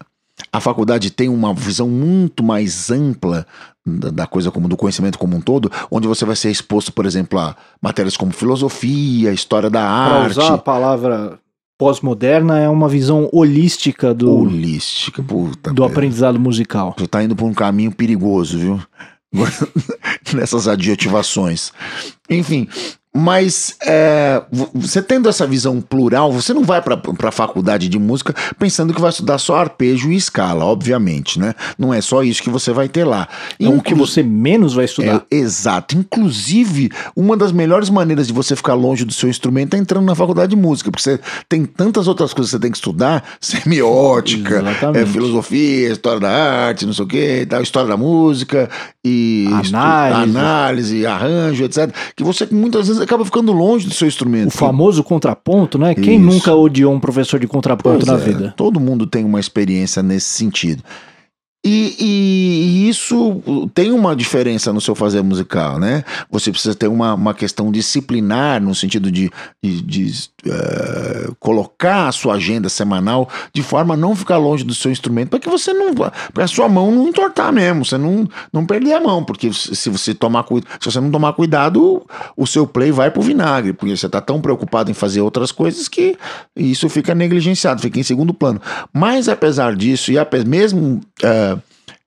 a 0.54 0.60
faculdade 0.60 1.10
tem 1.10 1.28
uma 1.30 1.54
visão 1.56 1.88
muito 1.90 2.44
mais 2.44 2.92
ampla 2.92 3.48
da, 3.84 4.10
da 4.12 4.28
coisa 4.28 4.52
como 4.52 4.68
do 4.68 4.78
conhecimento 4.78 5.18
como 5.18 5.36
um 5.38 5.42
todo, 5.42 5.72
onde 5.90 6.08
você 6.08 6.24
vai 6.26 6.36
ser 6.36 6.52
exposto, 6.52 6.92
por 6.94 7.06
exemplo, 7.06 7.40
a 7.40 7.56
matérias 7.82 8.16
como 8.18 8.32
filosofia, 8.32 9.32
história 9.34 9.70
da 9.72 9.80
Para 9.82 10.24
arte. 10.24 10.40
usar 10.40 10.54
a 10.54 10.58
palavra 10.60 11.40
pós-moderna, 11.78 12.60
é 12.60 12.70
uma 12.70 12.88
visão 12.88 13.30
holística 13.32 14.14
do, 14.14 14.32
Holística, 14.32 15.22
puta. 15.22 15.70
do 15.70 15.76
Pedro. 15.76 15.86
aprendizado 15.86 16.40
musical. 16.40 16.96
Você 16.98 17.08
tá 17.08 17.24
indo 17.24 17.36
por 17.36 17.46
um 17.46 17.54
caminho 17.54 17.92
perigoso, 17.92 18.58
viu? 18.58 18.82
Nessas 20.34 20.68
adjetivações. 20.68 21.72
Enfim, 22.30 22.68
mas 23.18 23.76
é, 23.82 24.42
vo- 24.52 24.70
você 24.76 25.02
tendo 25.02 25.30
essa 25.30 25.48
visão 25.48 25.80
plural, 25.80 26.32
você 26.34 26.54
não 26.54 26.64
vai 26.64 26.82
para 26.82 27.00
a 27.24 27.32
faculdade 27.32 27.88
de 27.88 27.98
música 27.98 28.36
pensando 28.60 28.94
que 28.94 29.00
vai 29.00 29.10
estudar 29.10 29.38
só 29.38 29.56
arpejo 29.56 30.12
e 30.12 30.16
escala, 30.18 30.66
obviamente, 30.66 31.40
né? 31.40 31.54
Não 31.80 31.94
é 31.94 32.02
só 32.02 32.22
isso 32.24 32.44
que 32.44 32.50
você 32.50 32.74
vai 32.74 32.90
ter 32.90 33.06
lá. 33.06 33.28
É 33.60 33.70
o 33.70 33.82
que 33.82 33.94
você 33.96 34.22
menos 34.22 34.74
vai 34.74 34.84
estudar. 34.86 35.24
é, 35.32 35.36
exato. 35.38 35.98
Inclusive, 35.98 36.92
uma 37.16 37.38
das 37.38 37.52
melhores 37.52 37.90
maneiras 37.90 38.28
de 38.28 38.34
você 38.34 38.56
ficar 38.56 38.74
longe 38.74 39.06
do 39.06 39.14
seu 39.14 39.30
instrumento 39.30 39.76
é 39.76 39.80
entrando 39.80 40.06
na 40.06 40.16
faculdade 40.16 40.50
de 40.50 40.56
música, 40.62 40.92
porque 40.92 41.02
você 41.04 41.20
tem 41.48 41.66
tantas 41.66 42.08
outras 42.08 42.34
coisas 42.34 42.52
que 42.52 42.58
você 42.58 42.62
tem 42.62 42.72
que 42.72 42.78
estudar, 42.78 43.24
semiótica, 43.40 44.62
é, 45.00 45.06
filosofia, 45.06 45.92
história 45.92 46.20
da 46.20 46.30
arte, 46.68 46.86
não 46.86 46.94
sei 46.94 47.06
o 47.06 47.08
que, 47.08 47.46
tal, 47.50 47.62
história 47.62 47.90
da 47.90 47.98
música 47.98 48.70
e 49.04 49.46
Análise. 49.48 50.38
análise, 50.38 51.06
arranjo, 51.06 51.64
etc. 51.64 51.94
Que 52.16 52.24
você 52.24 52.48
muitas 52.52 52.88
vezes 52.88 53.05
acaba 53.06 53.24
ficando 53.26 53.52
longe 53.52 53.88
do 53.88 53.94
seu 53.94 54.08
instrumento. 54.08 54.48
O 54.48 54.52
famoso 54.52 55.04
contraponto, 55.04 55.78
né? 55.78 55.96
Quem 55.96 56.20
Isso. 56.20 56.26
nunca 56.26 56.54
odiou 56.54 56.94
um 56.94 57.00
professor 57.00 57.40
de 57.40 57.48
contraponto 57.48 58.06
Pois 58.06 58.08
na 58.08 58.24
é, 58.24 58.26
vida? 58.26 58.54
Todo 58.58 58.80
mundo 58.80 59.08
tem 59.08 59.24
uma 59.24 59.40
experiência 59.40 60.04
nesse 60.04 60.28
sentido. 60.28 60.84
E, 61.68 61.96
e- 62.00 62.86
e 62.86 62.90
isso 62.90 63.42
tem 63.74 63.92
uma 63.92 64.16
diferença 64.16 64.72
no 64.72 64.80
seu 64.80 64.94
fazer 64.94 65.24
musical, 65.24 65.80
né? 65.80 66.04
Você 66.30 66.52
precisa 66.52 66.76
ter 66.76 66.88
uma, 66.88 67.16
uma 67.16 67.34
questão 67.34 67.72
disciplinar, 67.72 68.62
no 68.62 68.76
sentido 68.76 69.12
de, 69.12 69.32
de- 69.64 69.82
de, 69.82 70.14
eh, 70.46 71.30
colocar 71.40 72.08
a 72.08 72.12
sua 72.12 72.36
agenda 72.36 72.70
semanal 72.70 73.28
de 73.52 73.64
forma 73.64 73.96
a 73.96 73.98
não 73.98 74.16
ficar 74.16 74.38
longe 74.38 74.64
do 74.64 74.76
seu 74.76 74.92
instrumento, 74.92 75.30
para 75.30 75.40
que 75.40 75.50
você 75.50 75.74
não. 75.74 75.94
para 75.96 76.44
a 76.44 76.48
sua 76.48 76.70
mão 76.70 76.92
não 76.92 77.08
entortar 77.08 77.52
mesmo, 77.52 77.84
você 77.84 77.98
não, 77.98 78.28
não 78.54 78.64
perder 78.66 78.94
a 78.94 79.00
mão, 79.02 79.24
porque 79.24 79.52
se 79.52 79.90
você 79.90 80.14
tomar 80.14 80.46
se 80.80 80.92
você 80.92 81.00
não 81.02 81.10
tomar 81.10 81.34
cuidado, 81.34 82.06
o 82.38 82.46
seu 82.46 82.68
play 82.68 82.92
vai 82.92 83.10
pro 83.10 83.22
vinagre, 83.24 83.74
porque 83.74 83.98
você 83.98 84.08
tá 84.08 84.22
tão 84.22 84.40
preocupado 84.40 84.92
em 84.92 84.94
fazer 84.94 85.22
outras 85.22 85.52
coisas 85.52 85.88
que 85.88 86.16
isso 86.56 86.88
fica 86.90 87.16
negligenciado, 87.16 87.82
fica 87.82 88.00
em 88.00 88.04
segundo 88.04 88.34
plano. 88.36 88.62
Mas 88.94 89.28
apesar 89.28 89.76
disso, 89.76 90.12
e 90.12 90.20
ape- 90.20 90.46
mesmo 90.46 91.02
eh, 91.24 91.55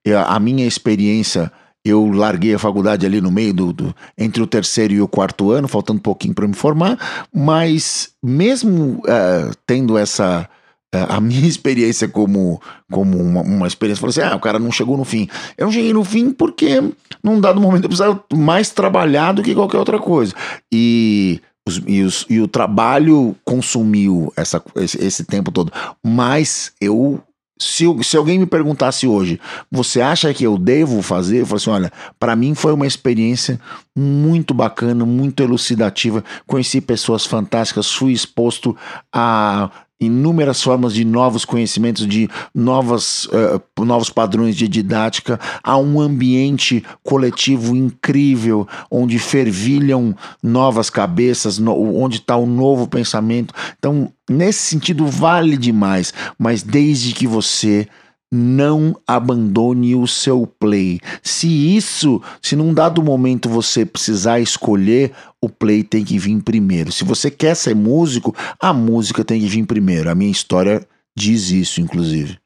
a 0.07 0.39
minha 0.41 0.67
experiência, 0.67 1.51
eu 1.85 2.11
larguei 2.11 2.55
a 2.55 2.59
faculdade 2.59 3.05
ali 3.07 3.21
no 3.21 3.31
meio 3.31 3.53
do, 3.55 3.73
do- 3.73 3.95
entre 4.17 4.43
o 4.43 4.47
terceiro 4.47 4.93
e 4.95 5.01
o 5.01 5.09
quarto 5.09 5.51
ano, 5.51 5.69
faltando 5.69 5.99
um 5.99 6.03
pouquinho 6.03 6.35
para 6.35 6.47
me 6.49 6.55
formar, 6.55 6.99
mas 7.35 8.11
mesmo 8.23 9.01
eh, 9.07 9.51
tendo 9.67 9.97
essa 9.97 10.49
eh, 10.95 11.07
a 11.09 11.21
minha 11.21 11.47
experiência 11.47 12.09
como, 12.09 12.61
como 12.91 13.17
uma, 13.19 13.43
uma 13.43 13.67
experiência, 13.67 14.01
falou 14.01 14.11
assim: 14.11 14.21
ah, 14.23 14.37
o 14.37 14.41
cara 14.41 14.59
não 14.59 14.73
chegou 14.73 14.97
no 14.97 15.05
fim. 15.05 15.29
Eu 15.57 15.67
não 15.67 15.73
cheguei 15.73 15.93
no 15.93 16.05
fim 16.05 16.31
porque, 16.31 16.83
num 17.23 17.41
dado 17.41 17.61
momento, 17.61 17.85
eu 17.85 17.89
precisava 17.89 18.23
mais 18.35 18.71
trabalhar 18.71 19.33
do 19.33 19.43
que 19.43 19.55
qualquer 19.55 19.79
outra 19.79 19.99
coisa. 19.99 20.35
E, 20.73 21.41
os- 21.67 21.83
e, 21.87 22.03
os- 22.03 22.27
e 22.29 22.41
o 22.41 22.49
trabalho 22.49 23.37
consumiu 23.45 24.33
essa, 24.37 24.63
esse, 24.77 25.03
esse 25.05 25.25
tempo 25.25 25.51
todo. 25.53 25.73
Mas 26.05 26.73
eu. 26.81 27.21
Se, 27.59 27.85
se 28.03 28.17
alguém 28.17 28.39
me 28.39 28.47
perguntasse 28.47 29.07
hoje, 29.07 29.41
você 29.71 30.01
acha 30.01 30.33
que 30.33 30.45
eu 30.45 30.57
devo 30.57 31.03
fazer? 31.03 31.41
Eu 31.41 31.47
falo 31.47 31.57
assim: 31.57 31.71
olha, 31.71 31.93
para 32.19 32.37
mim 32.37 32.55
foi 32.55 32.73
uma 32.73 32.87
experiência 32.87 33.61
muito 33.95 34.55
bacana, 34.55 35.05
muito 35.05 35.43
elucidativa. 35.43 36.25
Conheci 36.47 36.81
pessoas 36.81 37.27
fantásticas, 37.27 37.93
fui 37.93 38.13
exposto 38.13 38.77
a 39.13 39.71
inúmeras 40.01 40.63
formas 40.63 40.95
de 40.95 41.05
novos 41.05 41.45
conhecimentos, 41.45 42.07
de 42.07 42.29
novas, 42.55 43.29
eh, 43.33 43.61
novos 43.85 44.11
padrões 44.11 44.57
de 44.57 44.69
didática, 44.69 45.41
a 45.63 45.77
um 45.77 46.01
ambiente 46.01 46.85
coletivo 47.03 47.75
incrível, 47.75 48.67
onde 48.91 49.19
fervilham 49.19 50.15
novas 50.43 50.89
cabeças, 50.91 51.59
no- 51.59 51.97
onde 52.01 52.19
está 52.19 52.37
o 52.37 52.47
novo 52.47 52.87
pensamento. 52.87 53.53
Então, 53.79 54.13
nesse 54.29 54.61
sentido, 54.61 55.07
vale 55.07 55.57
demais, 55.57 56.13
mas 56.39 56.63
desde 56.63 57.13
que 57.13 57.27
você 57.27 57.89
não 58.31 58.97
abandone 59.07 59.95
o 59.95 60.07
seu 60.07 60.47
play. 60.47 61.01
Se 61.23 61.77
isso, 61.77 62.23
se 62.43 62.55
num 62.55 62.75
dado 62.75 63.03
momento 63.03 63.49
você 63.49 63.85
precisar 63.85 64.41
escolher, 64.41 65.13
o 65.41 65.49
play 65.49 65.83
tem 65.83 66.05
que 66.05 66.19
vir 66.19 66.41
primeiro. 66.43 66.93
Se 66.93 67.05
você 67.05 67.31
quer 67.31 67.55
ser 67.55 67.75
músico, 67.75 68.35
a 68.61 68.73
música 68.73 69.25
tem 69.25 69.41
que 69.41 69.47
vir 69.47 69.65
primeiro. 69.65 70.11
A 70.11 70.15
minha 70.15 70.31
história 70.31 70.87
diz 71.17 71.51
isso, 71.51 71.81
inclusive. 71.81 72.39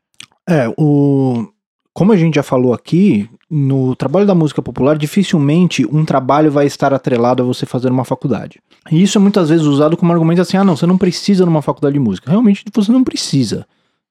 É, 0.48 0.72
o. 0.76 1.48
Como 1.94 2.10
a 2.10 2.16
gente 2.16 2.36
já 2.36 2.42
falou 2.42 2.72
aqui, 2.72 3.28
no 3.50 3.94
trabalho 3.94 4.26
da 4.26 4.34
música 4.34 4.62
popular, 4.62 4.96
dificilmente 4.96 5.84
um 5.84 6.06
trabalho 6.06 6.50
vai 6.50 6.64
estar 6.64 6.94
atrelado 6.94 7.42
a 7.42 7.46
você 7.46 7.66
fazer 7.66 7.90
uma 7.90 8.02
faculdade. 8.02 8.62
E 8.90 9.02
isso 9.02 9.18
é 9.18 9.20
muitas 9.20 9.50
vezes 9.50 9.66
usado 9.66 9.94
como 9.94 10.10
argumento 10.10 10.40
assim: 10.40 10.56
ah, 10.56 10.64
não, 10.64 10.74
você 10.74 10.86
não 10.86 10.96
precisa 10.96 11.44
numa 11.44 11.60
faculdade 11.60 11.92
de 11.92 12.00
música. 12.00 12.30
Realmente 12.30 12.64
você 12.72 12.90
não 12.90 13.04
precisa, 13.04 13.66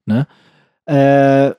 né? 0.06 0.28
É, 0.88 1.56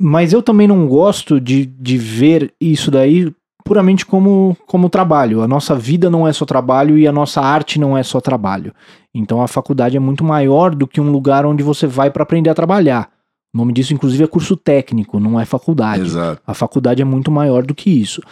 mas 0.00 0.32
eu 0.32 0.42
também 0.42 0.68
não 0.68 0.86
gosto 0.86 1.40
de, 1.40 1.66
de 1.66 1.96
ver 1.96 2.52
isso 2.60 2.90
daí 2.90 3.32
puramente 3.64 4.06
como, 4.06 4.56
como 4.66 4.88
trabalho. 4.88 5.42
A 5.42 5.48
nossa 5.48 5.74
vida 5.74 6.08
não 6.08 6.26
é 6.26 6.32
só 6.32 6.44
trabalho 6.44 6.96
e 6.96 7.06
a 7.06 7.12
nossa 7.12 7.40
arte 7.40 7.80
não 7.80 7.98
é 7.98 8.02
só 8.02 8.20
trabalho. 8.20 8.72
Então 9.12 9.42
a 9.42 9.48
faculdade 9.48 9.96
é 9.96 10.00
muito 10.00 10.22
maior 10.22 10.74
do 10.74 10.86
que 10.86 11.00
um 11.00 11.10
lugar 11.10 11.44
onde 11.44 11.62
você 11.62 11.86
vai 11.86 12.10
para 12.10 12.22
aprender 12.22 12.50
a 12.50 12.54
trabalhar. 12.54 13.10
O 13.52 13.58
nome 13.58 13.72
disso, 13.72 13.94
inclusive, 13.94 14.22
é 14.22 14.26
curso 14.26 14.56
técnico, 14.56 15.18
não 15.18 15.40
é 15.40 15.44
faculdade. 15.44 16.02
Exato. 16.02 16.40
A 16.46 16.54
faculdade 16.54 17.02
é 17.02 17.04
muito 17.04 17.30
maior 17.30 17.64
do 17.64 17.74
que 17.74 17.90
isso. 17.90 18.22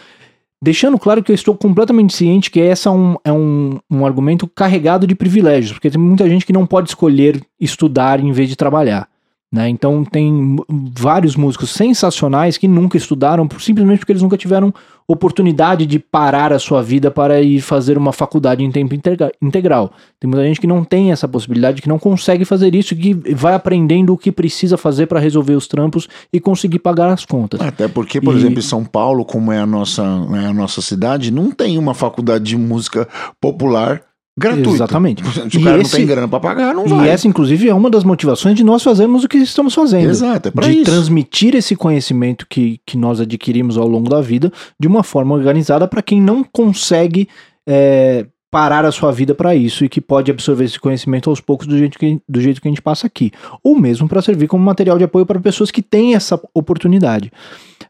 Deixando 0.62 0.98
claro 0.98 1.22
que 1.22 1.32
eu 1.32 1.34
estou 1.34 1.56
completamente 1.56 2.14
ciente 2.14 2.50
que 2.50 2.60
esse 2.60 2.86
é 2.86 2.90
um, 2.90 3.16
é 3.24 3.32
um, 3.32 3.78
um 3.90 4.06
argumento 4.06 4.46
carregado 4.46 5.06
de 5.06 5.14
privilégios, 5.14 5.72
porque 5.72 5.90
tem 5.90 6.00
muita 6.00 6.28
gente 6.28 6.46
que 6.46 6.52
não 6.52 6.66
pode 6.66 6.90
escolher 6.90 7.42
estudar 7.60 8.20
em 8.20 8.32
vez 8.32 8.48
de 8.48 8.56
trabalhar. 8.56 9.08
Né? 9.54 9.68
Então 9.68 10.04
tem 10.04 10.56
vários 10.98 11.36
músicos 11.36 11.70
sensacionais 11.70 12.58
que 12.58 12.66
nunca 12.66 12.96
estudaram 12.96 13.46
por- 13.46 13.62
simplesmente 13.62 14.00
porque 14.00 14.10
eles 14.10 14.20
nunca 14.22 14.36
tiveram 14.36 14.74
oportunidade 15.06 15.86
de 15.86 16.00
parar 16.00 16.52
a 16.52 16.58
sua 16.58 16.82
vida 16.82 17.08
para 17.08 17.40
ir 17.40 17.60
fazer 17.60 17.96
uma 17.96 18.12
faculdade 18.12 18.64
em 18.64 18.70
tempo 18.72 18.96
integra- 18.96 19.30
integral. 19.40 19.92
Tem 20.18 20.28
muita 20.28 20.44
gente 20.44 20.60
que 20.60 20.66
não 20.66 20.82
tem 20.82 21.12
essa 21.12 21.28
possibilidade, 21.28 21.80
que 21.80 21.88
não 21.88 22.00
consegue 22.00 22.44
fazer 22.44 22.74
isso, 22.74 22.96
que 22.96 23.14
vai 23.32 23.54
aprendendo 23.54 24.12
o 24.12 24.18
que 24.18 24.32
precisa 24.32 24.76
fazer 24.76 25.06
para 25.06 25.20
resolver 25.20 25.54
os 25.54 25.68
trampos 25.68 26.08
e 26.32 26.40
conseguir 26.40 26.80
pagar 26.80 27.12
as 27.12 27.24
contas. 27.24 27.60
Até 27.60 27.86
porque, 27.86 28.20
por 28.20 28.34
E- 28.34 28.38
exemplo, 28.38 28.58
em 28.58 28.62
São 28.62 28.84
Paulo, 28.84 29.24
como 29.24 29.52
é 29.52 29.60
a 29.60 29.66
nossa, 29.66 30.02
é 30.34 30.46
a 30.46 30.52
nossa 30.52 30.82
cidade, 30.82 31.30
não 31.30 31.52
tem 31.52 31.78
uma 31.78 31.94
faculdade 31.94 32.42
de 32.42 32.56
música 32.56 33.06
popular 33.40 34.02
gratuita. 34.36 34.70
Exatamente. 34.70 35.22
Se 35.50 35.56
o 35.58 35.60
E 35.60 35.64
cara 35.64 35.80
esse- 35.80 35.92
não 35.92 35.98
tem 35.98 36.06
grana 36.06 36.28
para 36.28 36.40
pagar, 36.40 36.74
não 36.74 36.86
E 36.86 36.88
vai. 36.88 37.08
essa, 37.08 37.28
inclusive, 37.28 37.68
é 37.68 37.74
uma 37.74 37.88
das 37.88 38.02
motivações 38.04 38.56
de 38.56 38.64
nós 38.64 38.82
fazermos 38.82 39.24
o 39.24 39.28
que 39.28 39.38
estamos 39.38 39.74
fazendo. 39.74 40.10
Exato, 40.10 40.48
é 40.48 40.50
para 40.50 40.66
de 40.66 40.72
isso. 40.76 40.84
transmitir 40.84 41.54
esse 41.54 41.76
conhecimento 41.76 42.46
que, 42.48 42.80
que 42.86 42.96
nós 42.98 43.20
adquirimos 43.20 43.76
ao 43.78 43.86
longo 43.88 44.08
da 44.10 44.20
vida 44.20 44.52
de 44.78 44.88
uma 44.88 45.02
forma 45.02 45.34
organizada 45.34 45.86
para 45.86 46.02
quem 46.02 46.20
não 46.20 46.42
consegue 46.44 47.28
é, 47.66 48.26
parar 48.50 48.84
a 48.84 48.92
sua 48.92 49.10
vida 49.10 49.34
para 49.34 49.54
isso 49.54 49.84
e 49.84 49.88
que 49.88 50.00
pode 50.00 50.30
absorver 50.30 50.64
esse 50.64 50.78
conhecimento 50.78 51.28
aos 51.30 51.40
poucos 51.40 51.66
do 51.66 51.76
jeito 51.76 51.98
que, 51.98 52.20
do 52.28 52.40
jeito 52.40 52.60
que 52.60 52.68
a 52.68 52.70
gente 52.70 52.82
passa 52.82 53.06
aqui. 53.06 53.32
Ou 53.64 53.76
mesmo 53.76 54.08
para 54.08 54.22
servir 54.22 54.46
como 54.46 54.62
material 54.64 54.96
de 54.98 55.02
apoio 55.04 55.26
para 55.26 55.40
pessoas 55.40 55.70
que 55.70 55.82
têm 55.82 56.14
essa 56.14 56.40
oportunidade. 56.54 57.32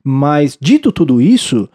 Mas, 0.03 0.57
dito 0.61 0.93
tudo 0.93 1.21
isso, 1.21 1.69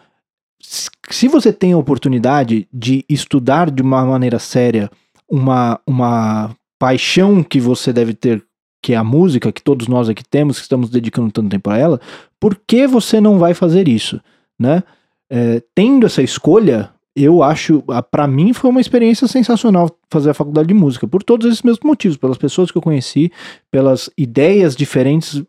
se 1.09 1.27
você 1.27 1.51
tem 1.51 1.73
a 1.73 1.77
oportunidade 1.77 2.67
de 2.71 3.03
estudar 3.09 3.71
de 3.71 3.81
uma 3.81 4.05
maneira 4.05 4.38
séria 4.38 4.89
uma, 5.27 5.79
uma 5.85 6.55
paixão 6.77 7.43
que 7.43 7.59
você 7.59 7.91
deve 7.91 8.13
ter, 8.13 8.43
que 8.81 8.93
é 8.93 8.95
a 8.95 9.03
música, 9.03 9.51
que 9.51 9.63
todos 9.63 9.88
nós 9.88 10.09
aqui 10.09 10.23
temos, 10.23 10.57
que 10.57 10.63
estamos 10.63 10.89
dedicando 10.89 11.31
tanto 11.31 11.49
tempo 11.49 11.69
a 11.71 11.77
ela, 11.77 11.99
por 12.39 12.55
que 12.67 12.85
você 12.85 13.19
não 13.19 13.39
vai 13.39 13.53
fazer 13.55 13.88
isso? 13.88 14.21
Né? 14.59 14.83
É, 15.29 15.61
tendo 15.73 16.05
essa 16.05 16.21
escolha, 16.21 16.91
eu 17.15 17.41
acho, 17.41 17.83
para 18.11 18.27
mim 18.27 18.53
foi 18.53 18.69
uma 18.69 18.81
experiência 18.81 19.27
sensacional 19.27 19.89
fazer 20.09 20.29
a 20.29 20.35
faculdade 20.35 20.67
de 20.67 20.73
música, 20.75 21.07
por 21.07 21.23
todos 21.23 21.47
esses 21.47 21.63
mesmos 21.63 21.83
motivos, 21.83 22.17
pelas 22.17 22.38
pessoas 22.38 22.69
que 22.69 22.77
eu 22.77 22.81
conheci, 22.81 23.31
pelas 23.71 24.09
ideias 24.15 24.75
diferentes 24.75 25.43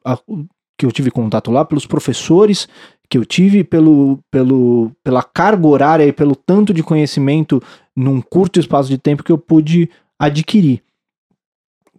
que 0.78 0.86
eu 0.86 0.92
tive 0.92 1.10
contato 1.10 1.50
lá, 1.50 1.62
pelos 1.62 1.84
professores 1.84 2.66
que 3.10 3.18
eu 3.18 3.24
tive, 3.24 3.64
pelo, 3.64 4.20
pelo, 4.30 4.92
pela 5.02 5.22
carga 5.22 5.66
horária 5.66 6.06
e 6.06 6.12
pelo 6.12 6.36
tanto 6.36 6.72
de 6.72 6.80
conhecimento 6.80 7.60
num 7.94 8.22
curto 8.22 8.60
espaço 8.60 8.88
de 8.88 8.96
tempo 8.96 9.24
que 9.24 9.32
eu 9.32 9.36
pude 9.36 9.90
adquirir. 10.16 10.80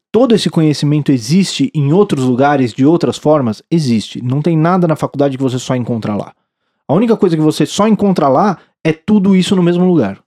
Todo 0.09 0.33
esse 0.33 0.49
conhecimento 0.49 1.11
existe 1.11 1.69
em 1.75 1.91
outros 1.91 2.23
lugares, 2.23 2.73
de 2.73 2.85
outras 2.85 3.17
formas? 3.17 3.61
Existe. 3.69 4.23
Não 4.23 4.41
tem 4.41 4.57
nada 4.57 4.87
na 4.87 4.95
faculdade 4.95 5.37
que 5.37 5.43
você 5.43 5.59
só 5.59 5.75
encontra 5.75 6.15
lá. 6.15 6.33
A 6.87 6.93
única 6.93 7.17
coisa 7.17 7.35
que 7.35 7.41
você 7.41 7.65
só 7.65 7.87
encontra 7.87 8.29
lá 8.29 8.57
é 8.83 8.93
tudo 8.93 9.35
isso 9.35 9.55
no 9.55 9.63
mesmo 9.63 9.85
lugar. 9.85 10.21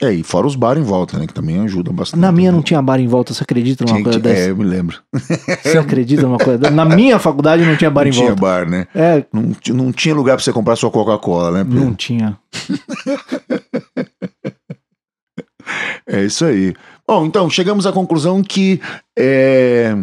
É, 0.00 0.12
e 0.12 0.22
fora 0.22 0.46
os 0.46 0.54
bar 0.54 0.78
em 0.78 0.82
volta, 0.82 1.18
né? 1.18 1.26
Que 1.26 1.34
também 1.34 1.58
ajudam 1.60 1.92
bastante. 1.92 2.20
Na 2.20 2.30
minha 2.30 2.52
não 2.52 2.62
tinha 2.62 2.80
bar 2.80 3.00
em 3.00 3.08
volta, 3.08 3.34
você 3.34 3.42
acredita 3.42 3.84
numa 3.84 3.94
tinha, 3.94 4.04
coisa 4.04 4.20
tinha, 4.20 4.32
dessa? 4.32 4.46
É, 4.46 4.50
eu 4.50 4.56
me 4.56 4.64
lembro. 4.64 4.98
Você 5.62 5.76
acredita 5.76 6.22
numa 6.22 6.38
coisa 6.38 6.58
dessa? 6.58 6.74
Na 6.74 6.84
minha 6.84 7.18
faculdade 7.18 7.64
não 7.64 7.76
tinha 7.76 7.90
bar 7.90 8.04
não 8.04 8.10
em 8.10 8.12
volta. 8.12 8.30
Não 8.30 8.36
tinha 8.36 8.48
bar, 8.48 8.68
né? 8.68 8.86
É. 8.94 9.24
Não, 9.32 9.52
não 9.74 9.92
tinha 9.92 10.14
lugar 10.14 10.36
pra 10.36 10.44
você 10.44 10.52
comprar 10.52 10.76
sua 10.76 10.90
Coca-Cola, 10.90 11.50
né? 11.50 11.64
Pedro? 11.64 11.84
Não 11.84 11.94
tinha. 11.94 12.38
é 16.06 16.24
isso 16.24 16.44
aí. 16.44 16.74
Bom, 17.06 17.26
então, 17.26 17.50
chegamos 17.50 17.84
à 17.84 17.92
conclusão 17.92 18.42
que 18.42 18.80
é, 19.18 19.96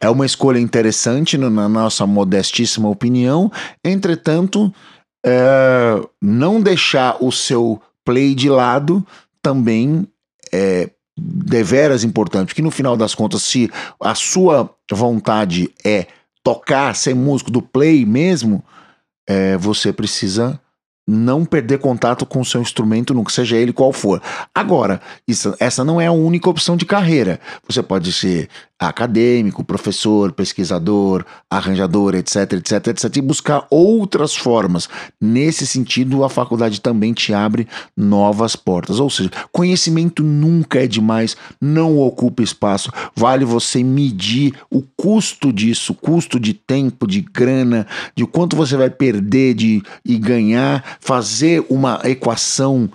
é 0.00 0.10
uma 0.10 0.26
escolha 0.26 0.58
interessante, 0.58 1.38
na 1.38 1.68
nossa 1.68 2.04
modestíssima 2.04 2.88
opinião. 2.88 3.50
Entretanto, 3.84 4.74
é, 5.24 6.00
não 6.20 6.60
deixar 6.60 7.16
o 7.20 7.30
seu 7.30 7.80
play 8.04 8.34
de 8.34 8.48
lado 8.48 9.06
também 9.46 10.08
é 10.52 10.90
deveras 11.16 12.02
importante, 12.02 12.48
porque 12.48 12.60
no 12.62 12.70
final 12.72 12.96
das 12.96 13.14
contas, 13.14 13.44
se 13.44 13.70
a 14.00 14.12
sua 14.12 14.68
vontade 14.90 15.72
é 15.84 16.08
tocar, 16.42 16.96
ser 16.96 17.14
músico 17.14 17.48
do 17.48 17.62
play 17.62 18.04
mesmo, 18.04 18.60
é, 19.28 19.56
você 19.56 19.92
precisa 19.92 20.60
não 21.06 21.44
perder 21.44 21.78
contato 21.78 22.26
com 22.26 22.40
o 22.40 22.44
seu 22.44 22.60
instrumento, 22.60 23.14
nunca 23.14 23.32
seja 23.32 23.56
ele 23.56 23.72
qual 23.72 23.92
for. 23.92 24.20
Agora, 24.52 25.00
isso, 25.28 25.54
essa 25.60 25.84
não 25.84 26.00
é 26.00 26.06
a 26.06 26.12
única 26.12 26.50
opção 26.50 26.76
de 26.76 26.84
carreira. 26.84 27.38
Você 27.68 27.80
pode 27.84 28.12
ser 28.12 28.48
acadêmico, 28.78 29.64
professor, 29.64 30.32
pesquisador, 30.32 31.24
arranjador, 31.50 32.14
etc, 32.14 32.52
etc, 32.52 32.88
etc, 32.88 33.16
e 33.16 33.22
buscar 33.22 33.66
outras 33.70 34.36
formas. 34.36 34.88
Nesse 35.20 35.66
sentido, 35.66 36.22
a 36.22 36.28
faculdade 36.28 36.80
também 36.80 37.14
te 37.14 37.32
abre 37.32 37.66
novas 37.96 38.54
portas. 38.54 39.00
Ou 39.00 39.08
seja, 39.08 39.30
conhecimento 39.50 40.22
nunca 40.22 40.84
é 40.84 40.86
demais, 40.86 41.36
não 41.60 41.98
ocupa 41.98 42.42
espaço. 42.42 42.90
Vale 43.14 43.44
você 43.44 43.82
medir 43.82 44.54
o 44.70 44.82
custo 44.96 45.52
disso, 45.52 45.94
custo 45.94 46.38
de 46.38 46.52
tempo, 46.52 47.06
de 47.06 47.22
grana, 47.22 47.86
de 48.14 48.26
quanto 48.26 48.56
você 48.56 48.76
vai 48.76 48.90
perder 48.90 49.54
de 49.54 49.82
e 50.04 50.18
ganhar, 50.18 50.84
fazer 51.00 51.64
uma 51.70 52.00
equação 52.04 52.90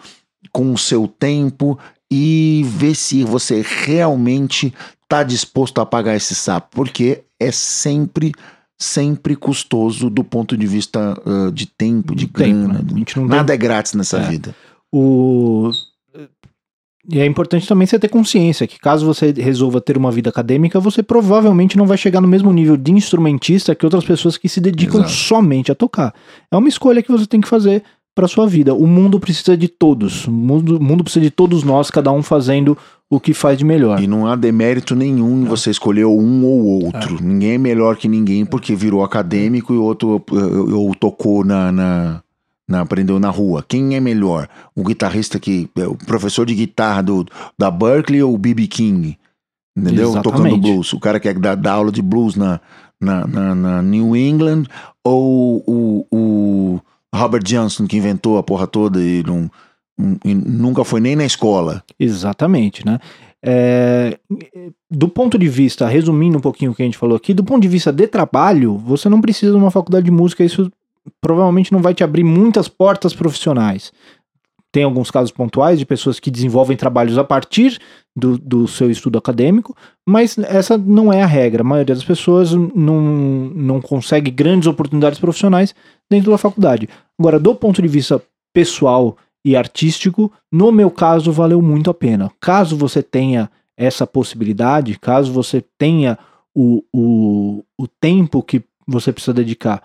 com 0.51 0.73
o 0.73 0.77
seu 0.77 1.07
tempo 1.07 1.79
e 2.11 2.63
ver 2.67 2.93
se 2.93 3.23
você 3.23 3.63
realmente 3.65 4.73
está 5.11 5.23
disposto 5.23 5.81
a 5.81 5.85
pagar 5.85 6.15
esse 6.15 6.33
sapo, 6.33 6.69
porque 6.71 7.23
é 7.37 7.51
sempre 7.51 8.31
sempre 8.79 9.35
custoso 9.35 10.09
do 10.09 10.23
ponto 10.23 10.57
de 10.57 10.65
vista 10.65 11.15
uh, 11.23 11.51
de 11.51 11.67
tempo, 11.67 12.15
de 12.15 12.25
tempo, 12.25 12.67
grana. 12.67 12.81
Né? 12.81 13.05
Nada 13.27 13.45
tem... 13.45 13.53
é 13.53 13.57
grátis 13.57 13.93
nessa 13.93 14.17
é. 14.17 14.27
vida. 14.27 14.55
O... 14.91 15.69
E 17.07 17.19
é 17.19 17.25
importante 17.25 17.67
também 17.67 17.85
você 17.85 17.99
ter 17.99 18.09
consciência 18.09 18.65
que 18.65 18.79
caso 18.79 19.05
você 19.05 19.31
resolva 19.31 19.81
ter 19.81 19.97
uma 19.97 20.11
vida 20.11 20.29
acadêmica, 20.29 20.79
você 20.79 21.03
provavelmente 21.03 21.77
não 21.77 21.85
vai 21.85 21.97
chegar 21.97 22.21
no 22.21 22.27
mesmo 22.27 22.51
nível 22.51 22.75
de 22.75 22.91
instrumentista 22.91 23.75
que 23.75 23.85
outras 23.85 24.03
pessoas 24.03 24.37
que 24.37 24.49
se 24.49 24.59
dedicam 24.59 25.01
Exato. 25.01 25.13
somente 25.13 25.71
a 25.71 25.75
tocar. 25.75 26.13
É 26.51 26.57
uma 26.57 26.69
escolha 26.69 27.03
que 27.03 27.11
você 27.11 27.27
tem 27.27 27.41
que 27.41 27.47
fazer 27.47 27.83
para 28.13 28.27
sua 28.27 28.47
vida. 28.47 28.73
O 28.73 28.85
mundo 28.85 29.19
precisa 29.19 29.55
de 29.55 29.67
todos. 29.67 30.27
O 30.27 30.31
mundo, 30.31 30.77
o 30.77 30.83
mundo 30.83 31.03
precisa 31.03 31.23
de 31.23 31.31
todos 31.31 31.63
nós, 31.63 31.89
cada 31.89 32.11
um 32.11 32.21
fazendo 32.21 32.77
o 33.09 33.19
que 33.19 33.33
faz 33.33 33.57
de 33.57 33.65
melhor. 33.65 34.01
E 34.01 34.07
não 34.07 34.25
há 34.25 34.35
demérito 34.35 34.95
nenhum 34.95 35.41
em 35.41 35.45
você 35.45 35.69
escolher 35.69 36.05
um 36.05 36.45
ou 36.45 36.85
outro. 36.85 37.17
É. 37.17 37.21
Ninguém 37.21 37.51
é 37.51 37.57
melhor 37.57 37.97
que 37.97 38.07
ninguém 38.07 38.45
porque 38.45 38.75
virou 38.75 39.03
acadêmico 39.03 39.73
e 39.73 39.77
outro 39.77 40.23
ou 40.31 40.95
tocou 40.95 41.43
na, 41.43 41.71
na, 41.71 42.23
na, 42.67 42.81
aprendeu 42.81 43.19
na 43.19 43.29
rua. 43.29 43.65
Quem 43.67 43.95
é 43.95 43.99
melhor? 43.99 44.47
O 44.73 44.83
guitarrista 44.83 45.39
que 45.39 45.69
é 45.77 45.85
o 45.85 45.95
professor 45.95 46.45
de 46.45 46.55
guitarra 46.55 47.01
do, 47.03 47.25
da 47.57 47.69
Berkeley 47.69 48.23
ou 48.23 48.33
o 48.33 48.37
B.B. 48.37 48.67
King? 48.67 49.17
Entendeu? 49.75 50.09
Exatamente. 50.09 50.43
Tocando 50.43 50.57
blues. 50.57 50.93
O 50.93 50.99
cara 50.99 51.19
que 51.19 51.27
é 51.27 51.33
dar, 51.33 51.55
dar 51.55 51.73
aula 51.73 51.91
de 51.91 52.01
blues 52.01 52.35
na, 52.35 52.61
na, 52.99 53.27
na, 53.27 53.55
na 53.55 53.81
New 53.81 54.15
England 54.15 54.63
ou 55.03 55.63
o, 55.67 56.07
o 56.11 56.81
Robert 57.13 57.43
Johnson 57.43 57.85
que 57.87 57.97
inventou 57.97 58.37
a 58.37 58.43
porra 58.43 58.67
toda 58.67 59.01
e 59.01 59.23
não, 59.23 59.49
e 60.23 60.33
nunca 60.33 60.83
foi 60.83 60.99
nem 60.99 61.15
na 61.15 61.25
escola. 61.25 61.83
Exatamente, 61.99 62.85
né? 62.85 62.99
É, 63.43 64.19
do 64.89 65.07
ponto 65.07 65.37
de 65.37 65.49
vista, 65.49 65.87
resumindo 65.87 66.37
um 66.37 66.41
pouquinho 66.41 66.71
o 66.71 66.75
que 66.75 66.83
a 66.83 66.85
gente 66.85 66.97
falou 66.97 67.17
aqui, 67.17 67.33
do 67.33 67.43
ponto 67.43 67.61
de 67.61 67.67
vista 67.67 67.91
de 67.91 68.07
trabalho, 68.07 68.77
você 68.77 69.09
não 69.09 69.19
precisa 69.19 69.51
de 69.51 69.57
uma 69.57 69.71
faculdade 69.71 70.05
de 70.05 70.11
música, 70.11 70.43
isso 70.43 70.71
provavelmente 71.19 71.71
não 71.71 71.81
vai 71.81 71.93
te 71.93 72.03
abrir 72.03 72.23
muitas 72.23 72.67
portas 72.67 73.13
profissionais. 73.13 73.91
Tem 74.71 74.83
alguns 74.83 75.11
casos 75.11 75.31
pontuais 75.31 75.77
de 75.77 75.85
pessoas 75.85 76.19
que 76.19 76.31
desenvolvem 76.31 76.77
trabalhos 76.77 77.17
a 77.17 77.23
partir 77.23 77.77
do, 78.15 78.37
do 78.37 78.67
seu 78.67 78.89
estudo 78.89 79.17
acadêmico, 79.17 79.75
mas 80.07 80.37
essa 80.37 80.77
não 80.77 81.11
é 81.11 81.21
a 81.21 81.27
regra. 81.27 81.61
A 81.61 81.65
maioria 81.65 81.93
das 81.93 82.03
pessoas 82.03 82.53
não, 82.53 83.01
não 83.53 83.81
consegue 83.81 84.31
grandes 84.31 84.67
oportunidades 84.67 85.19
profissionais 85.19 85.75
dentro 86.09 86.31
da 86.31 86.37
faculdade. 86.37 86.87
Agora, 87.19 87.39
do 87.39 87.53
ponto 87.53 87.81
de 87.81 87.87
vista 87.87 88.21
pessoal 88.53 89.17
e 89.43 89.55
artístico, 89.55 90.31
no 90.51 90.71
meu 90.71 90.89
caso, 90.89 91.31
valeu 91.31 91.61
muito 91.61 91.89
a 91.89 91.93
pena. 91.93 92.31
Caso 92.39 92.77
você 92.77 93.03
tenha 93.03 93.49
essa 93.75 94.05
possibilidade, 94.05 94.99
caso 94.99 95.33
você 95.33 95.63
tenha 95.77 96.17
o, 96.53 96.83
o, 96.93 97.63
o 97.77 97.87
tempo 97.87 98.43
que 98.43 98.63
você 98.87 99.11
precisa 99.11 99.33
dedicar 99.33 99.83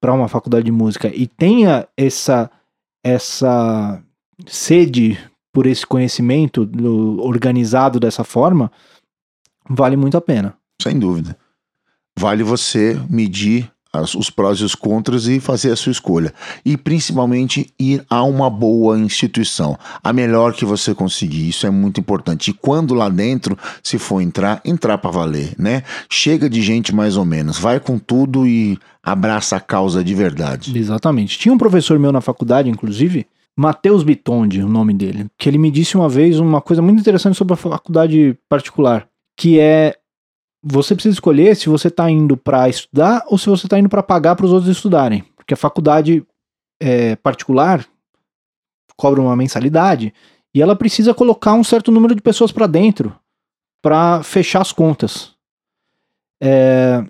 para 0.00 0.12
uma 0.12 0.28
faculdade 0.28 0.64
de 0.64 0.72
música 0.72 1.08
e 1.14 1.26
tenha 1.26 1.86
essa 1.96 2.50
essa 3.04 4.02
sede 4.46 5.18
por 5.52 5.66
esse 5.66 5.86
conhecimento 5.86 6.66
do, 6.66 7.22
organizado 7.22 7.98
dessa 7.98 8.24
forma, 8.24 8.70
vale 9.68 9.96
muito 9.96 10.16
a 10.16 10.20
pena. 10.20 10.54
Sem 10.80 10.98
dúvida. 10.98 11.36
Vale 12.18 12.42
você 12.42 13.00
medir 13.08 13.70
as, 13.92 14.14
os 14.14 14.30
prós 14.30 14.58
e 14.58 14.64
os 14.64 14.74
contras 14.74 15.26
e 15.26 15.40
fazer 15.40 15.72
a 15.72 15.76
sua 15.76 15.92
escolha. 15.92 16.32
E 16.64 16.76
principalmente 16.76 17.72
ir 17.78 18.04
a 18.08 18.22
uma 18.22 18.50
boa 18.50 18.98
instituição, 18.98 19.78
a 20.02 20.12
melhor 20.12 20.52
que 20.52 20.64
você 20.64 20.94
conseguir. 20.94 21.48
Isso 21.48 21.66
é 21.66 21.70
muito 21.70 22.00
importante. 22.00 22.50
E 22.50 22.54
quando 22.54 22.94
lá 22.94 23.08
dentro, 23.08 23.56
se 23.82 23.98
for 23.98 24.20
entrar, 24.20 24.60
entrar 24.64 24.98
para 24.98 25.10
valer, 25.10 25.54
né? 25.58 25.82
Chega 26.10 26.48
de 26.48 26.62
gente 26.62 26.94
mais 26.94 27.16
ou 27.16 27.24
menos, 27.24 27.58
vai 27.58 27.80
com 27.80 27.98
tudo 27.98 28.46
e 28.46 28.78
abraça 29.02 29.56
a 29.56 29.60
causa 29.60 30.02
de 30.04 30.14
verdade. 30.14 30.76
Exatamente. 30.76 31.38
Tinha 31.38 31.54
um 31.54 31.58
professor 31.58 31.98
meu 31.98 32.12
na 32.12 32.20
faculdade, 32.20 32.68
inclusive, 32.68 33.26
Matheus 33.58 34.02
Bitondi, 34.02 34.62
o 34.62 34.68
nome 34.68 34.92
dele, 34.92 35.28
que 35.38 35.48
ele 35.48 35.56
me 35.56 35.70
disse 35.70 35.96
uma 35.96 36.08
vez 36.08 36.38
uma 36.38 36.60
coisa 36.60 36.82
muito 36.82 37.00
interessante 37.00 37.36
sobre 37.36 37.54
a 37.54 37.56
faculdade 37.56 38.38
particular, 38.48 39.08
que 39.36 39.58
é 39.58 39.96
você 40.62 40.94
precisa 40.94 41.14
escolher 41.14 41.56
se 41.56 41.68
você 41.68 41.88
está 41.88 42.10
indo 42.10 42.36
para 42.36 42.68
estudar 42.68 43.24
ou 43.28 43.38
se 43.38 43.48
você 43.48 43.66
está 43.66 43.78
indo 43.78 43.88
para 43.88 44.02
pagar 44.02 44.36
para 44.36 44.44
os 44.44 44.52
outros 44.52 44.70
estudarem, 44.70 45.22
porque 45.36 45.54
a 45.54 45.56
faculdade 45.56 46.26
é, 46.82 47.16
particular 47.16 47.86
cobra 48.96 49.22
uma 49.22 49.36
mensalidade 49.36 50.12
e 50.54 50.60
ela 50.60 50.76
precisa 50.76 51.14
colocar 51.14 51.54
um 51.54 51.64
certo 51.64 51.90
número 51.90 52.14
de 52.14 52.20
pessoas 52.20 52.52
para 52.52 52.66
dentro 52.66 53.14
para 53.82 54.22
fechar 54.22 54.60
as 54.60 54.72
contas. 54.72 55.34
É, 56.42 57.04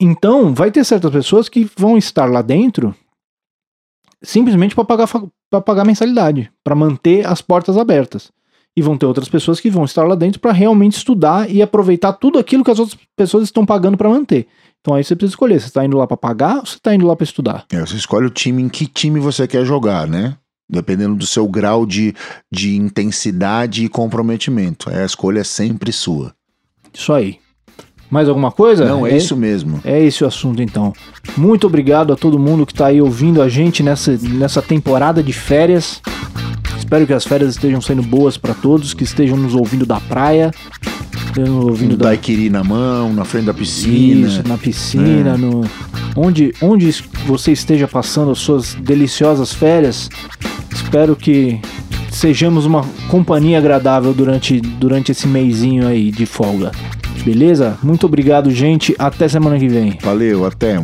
então, 0.00 0.54
vai 0.54 0.70
ter 0.70 0.84
certas 0.84 1.12
pessoas 1.12 1.48
que 1.48 1.70
vão 1.76 1.96
estar 1.96 2.26
lá 2.26 2.42
dentro 2.42 2.94
simplesmente 4.24 4.74
para 4.74 4.84
pagar, 4.84 5.08
pagar 5.64 5.84
mensalidade, 5.84 6.50
para 6.62 6.74
manter 6.74 7.26
as 7.26 7.40
portas 7.40 7.76
abertas. 7.76 8.32
E 8.76 8.82
vão 8.82 8.98
ter 8.98 9.06
outras 9.06 9.28
pessoas 9.28 9.60
que 9.60 9.70
vão 9.70 9.84
estar 9.84 10.02
lá 10.02 10.16
dentro 10.16 10.40
para 10.40 10.50
realmente 10.50 10.96
estudar 10.96 11.48
e 11.48 11.62
aproveitar 11.62 12.12
tudo 12.14 12.40
aquilo 12.40 12.64
que 12.64 12.70
as 12.70 12.78
outras 12.80 12.98
pessoas 13.16 13.44
estão 13.44 13.64
pagando 13.64 13.96
para 13.96 14.08
manter. 14.08 14.48
Então 14.80 14.94
aí 14.94 15.04
você 15.04 15.14
precisa 15.14 15.32
escolher, 15.32 15.60
você 15.60 15.68
está 15.68 15.84
indo 15.84 15.96
lá 15.96 16.06
para 16.06 16.16
pagar 16.16 16.56
ou 16.56 16.66
você 16.66 16.76
está 16.76 16.94
indo 16.94 17.06
lá 17.06 17.14
para 17.14 17.24
estudar? 17.24 17.64
É, 17.72 17.80
você 17.80 17.96
escolhe 17.96 18.26
o 18.26 18.30
time, 18.30 18.62
em 18.62 18.68
que 18.68 18.86
time 18.86 19.20
você 19.20 19.46
quer 19.46 19.64
jogar, 19.64 20.08
né? 20.08 20.36
Dependendo 20.68 21.14
do 21.14 21.26
seu 21.26 21.46
grau 21.46 21.86
de, 21.86 22.14
de 22.50 22.76
intensidade 22.76 23.84
e 23.84 23.88
comprometimento. 23.88 24.90
É, 24.90 25.02
a 25.02 25.06
escolha 25.06 25.40
é 25.40 25.44
sempre 25.44 25.92
sua. 25.92 26.34
Isso 26.92 27.12
aí. 27.12 27.38
Mais 28.14 28.28
alguma 28.28 28.52
coisa? 28.52 28.84
Não, 28.84 29.04
é, 29.04 29.10
é, 29.10 29.16
isso 29.16 29.36
mesmo. 29.36 29.80
É 29.84 30.00
esse 30.00 30.22
o 30.22 30.26
assunto 30.28 30.62
então. 30.62 30.92
Muito 31.36 31.66
obrigado 31.66 32.12
a 32.12 32.16
todo 32.16 32.38
mundo 32.38 32.64
que 32.64 32.72
está 32.72 32.86
aí 32.86 33.02
ouvindo 33.02 33.42
a 33.42 33.48
gente 33.48 33.82
nessa, 33.82 34.16
nessa 34.22 34.62
temporada 34.62 35.20
de 35.20 35.32
férias. 35.32 36.00
espero 36.78 37.08
que 37.08 37.12
as 37.12 37.24
férias 37.24 37.50
estejam 37.56 37.80
sendo 37.80 38.04
boas 38.04 38.36
para 38.36 38.54
todos, 38.54 38.94
que 38.94 39.02
estejam 39.02 39.36
nos 39.36 39.52
ouvindo 39.52 39.84
da 39.84 39.98
praia, 39.98 40.52
nos 41.36 41.64
ouvindo 41.64 41.96
da 41.96 42.04
daiquiri 42.10 42.48
na 42.48 42.62
mão, 42.62 43.12
na 43.12 43.24
frente 43.24 43.46
da 43.46 43.54
piscina. 43.54 44.28
Isso, 44.28 44.46
na 44.46 44.56
piscina, 44.56 45.30
É. 45.34 45.36
no 45.36 45.62
onde 46.14 46.54
onde 46.62 46.88
você 47.26 47.50
esteja 47.50 47.88
passando 47.88 48.30
as 48.30 48.38
suas 48.38 48.74
deliciosas 48.74 49.52
férias. 49.52 50.08
Espero 50.72 51.16
que 51.16 51.58
sejamos 52.12 52.64
uma 52.64 52.84
companhia 53.08 53.58
agradável 53.58 54.14
durante 54.14 54.60
durante 54.60 55.10
esse 55.10 55.26
meizinho 55.26 55.84
aí 55.84 56.12
de 56.12 56.26
folga. 56.26 56.70
Beleza? 57.24 57.78
Muito 57.82 58.06
obrigado, 58.06 58.50
gente. 58.50 58.94
Até 58.98 59.26
semana 59.28 59.58
que 59.58 59.68
vem. 59.68 59.98
Valeu, 60.02 60.44
até. 60.44 60.78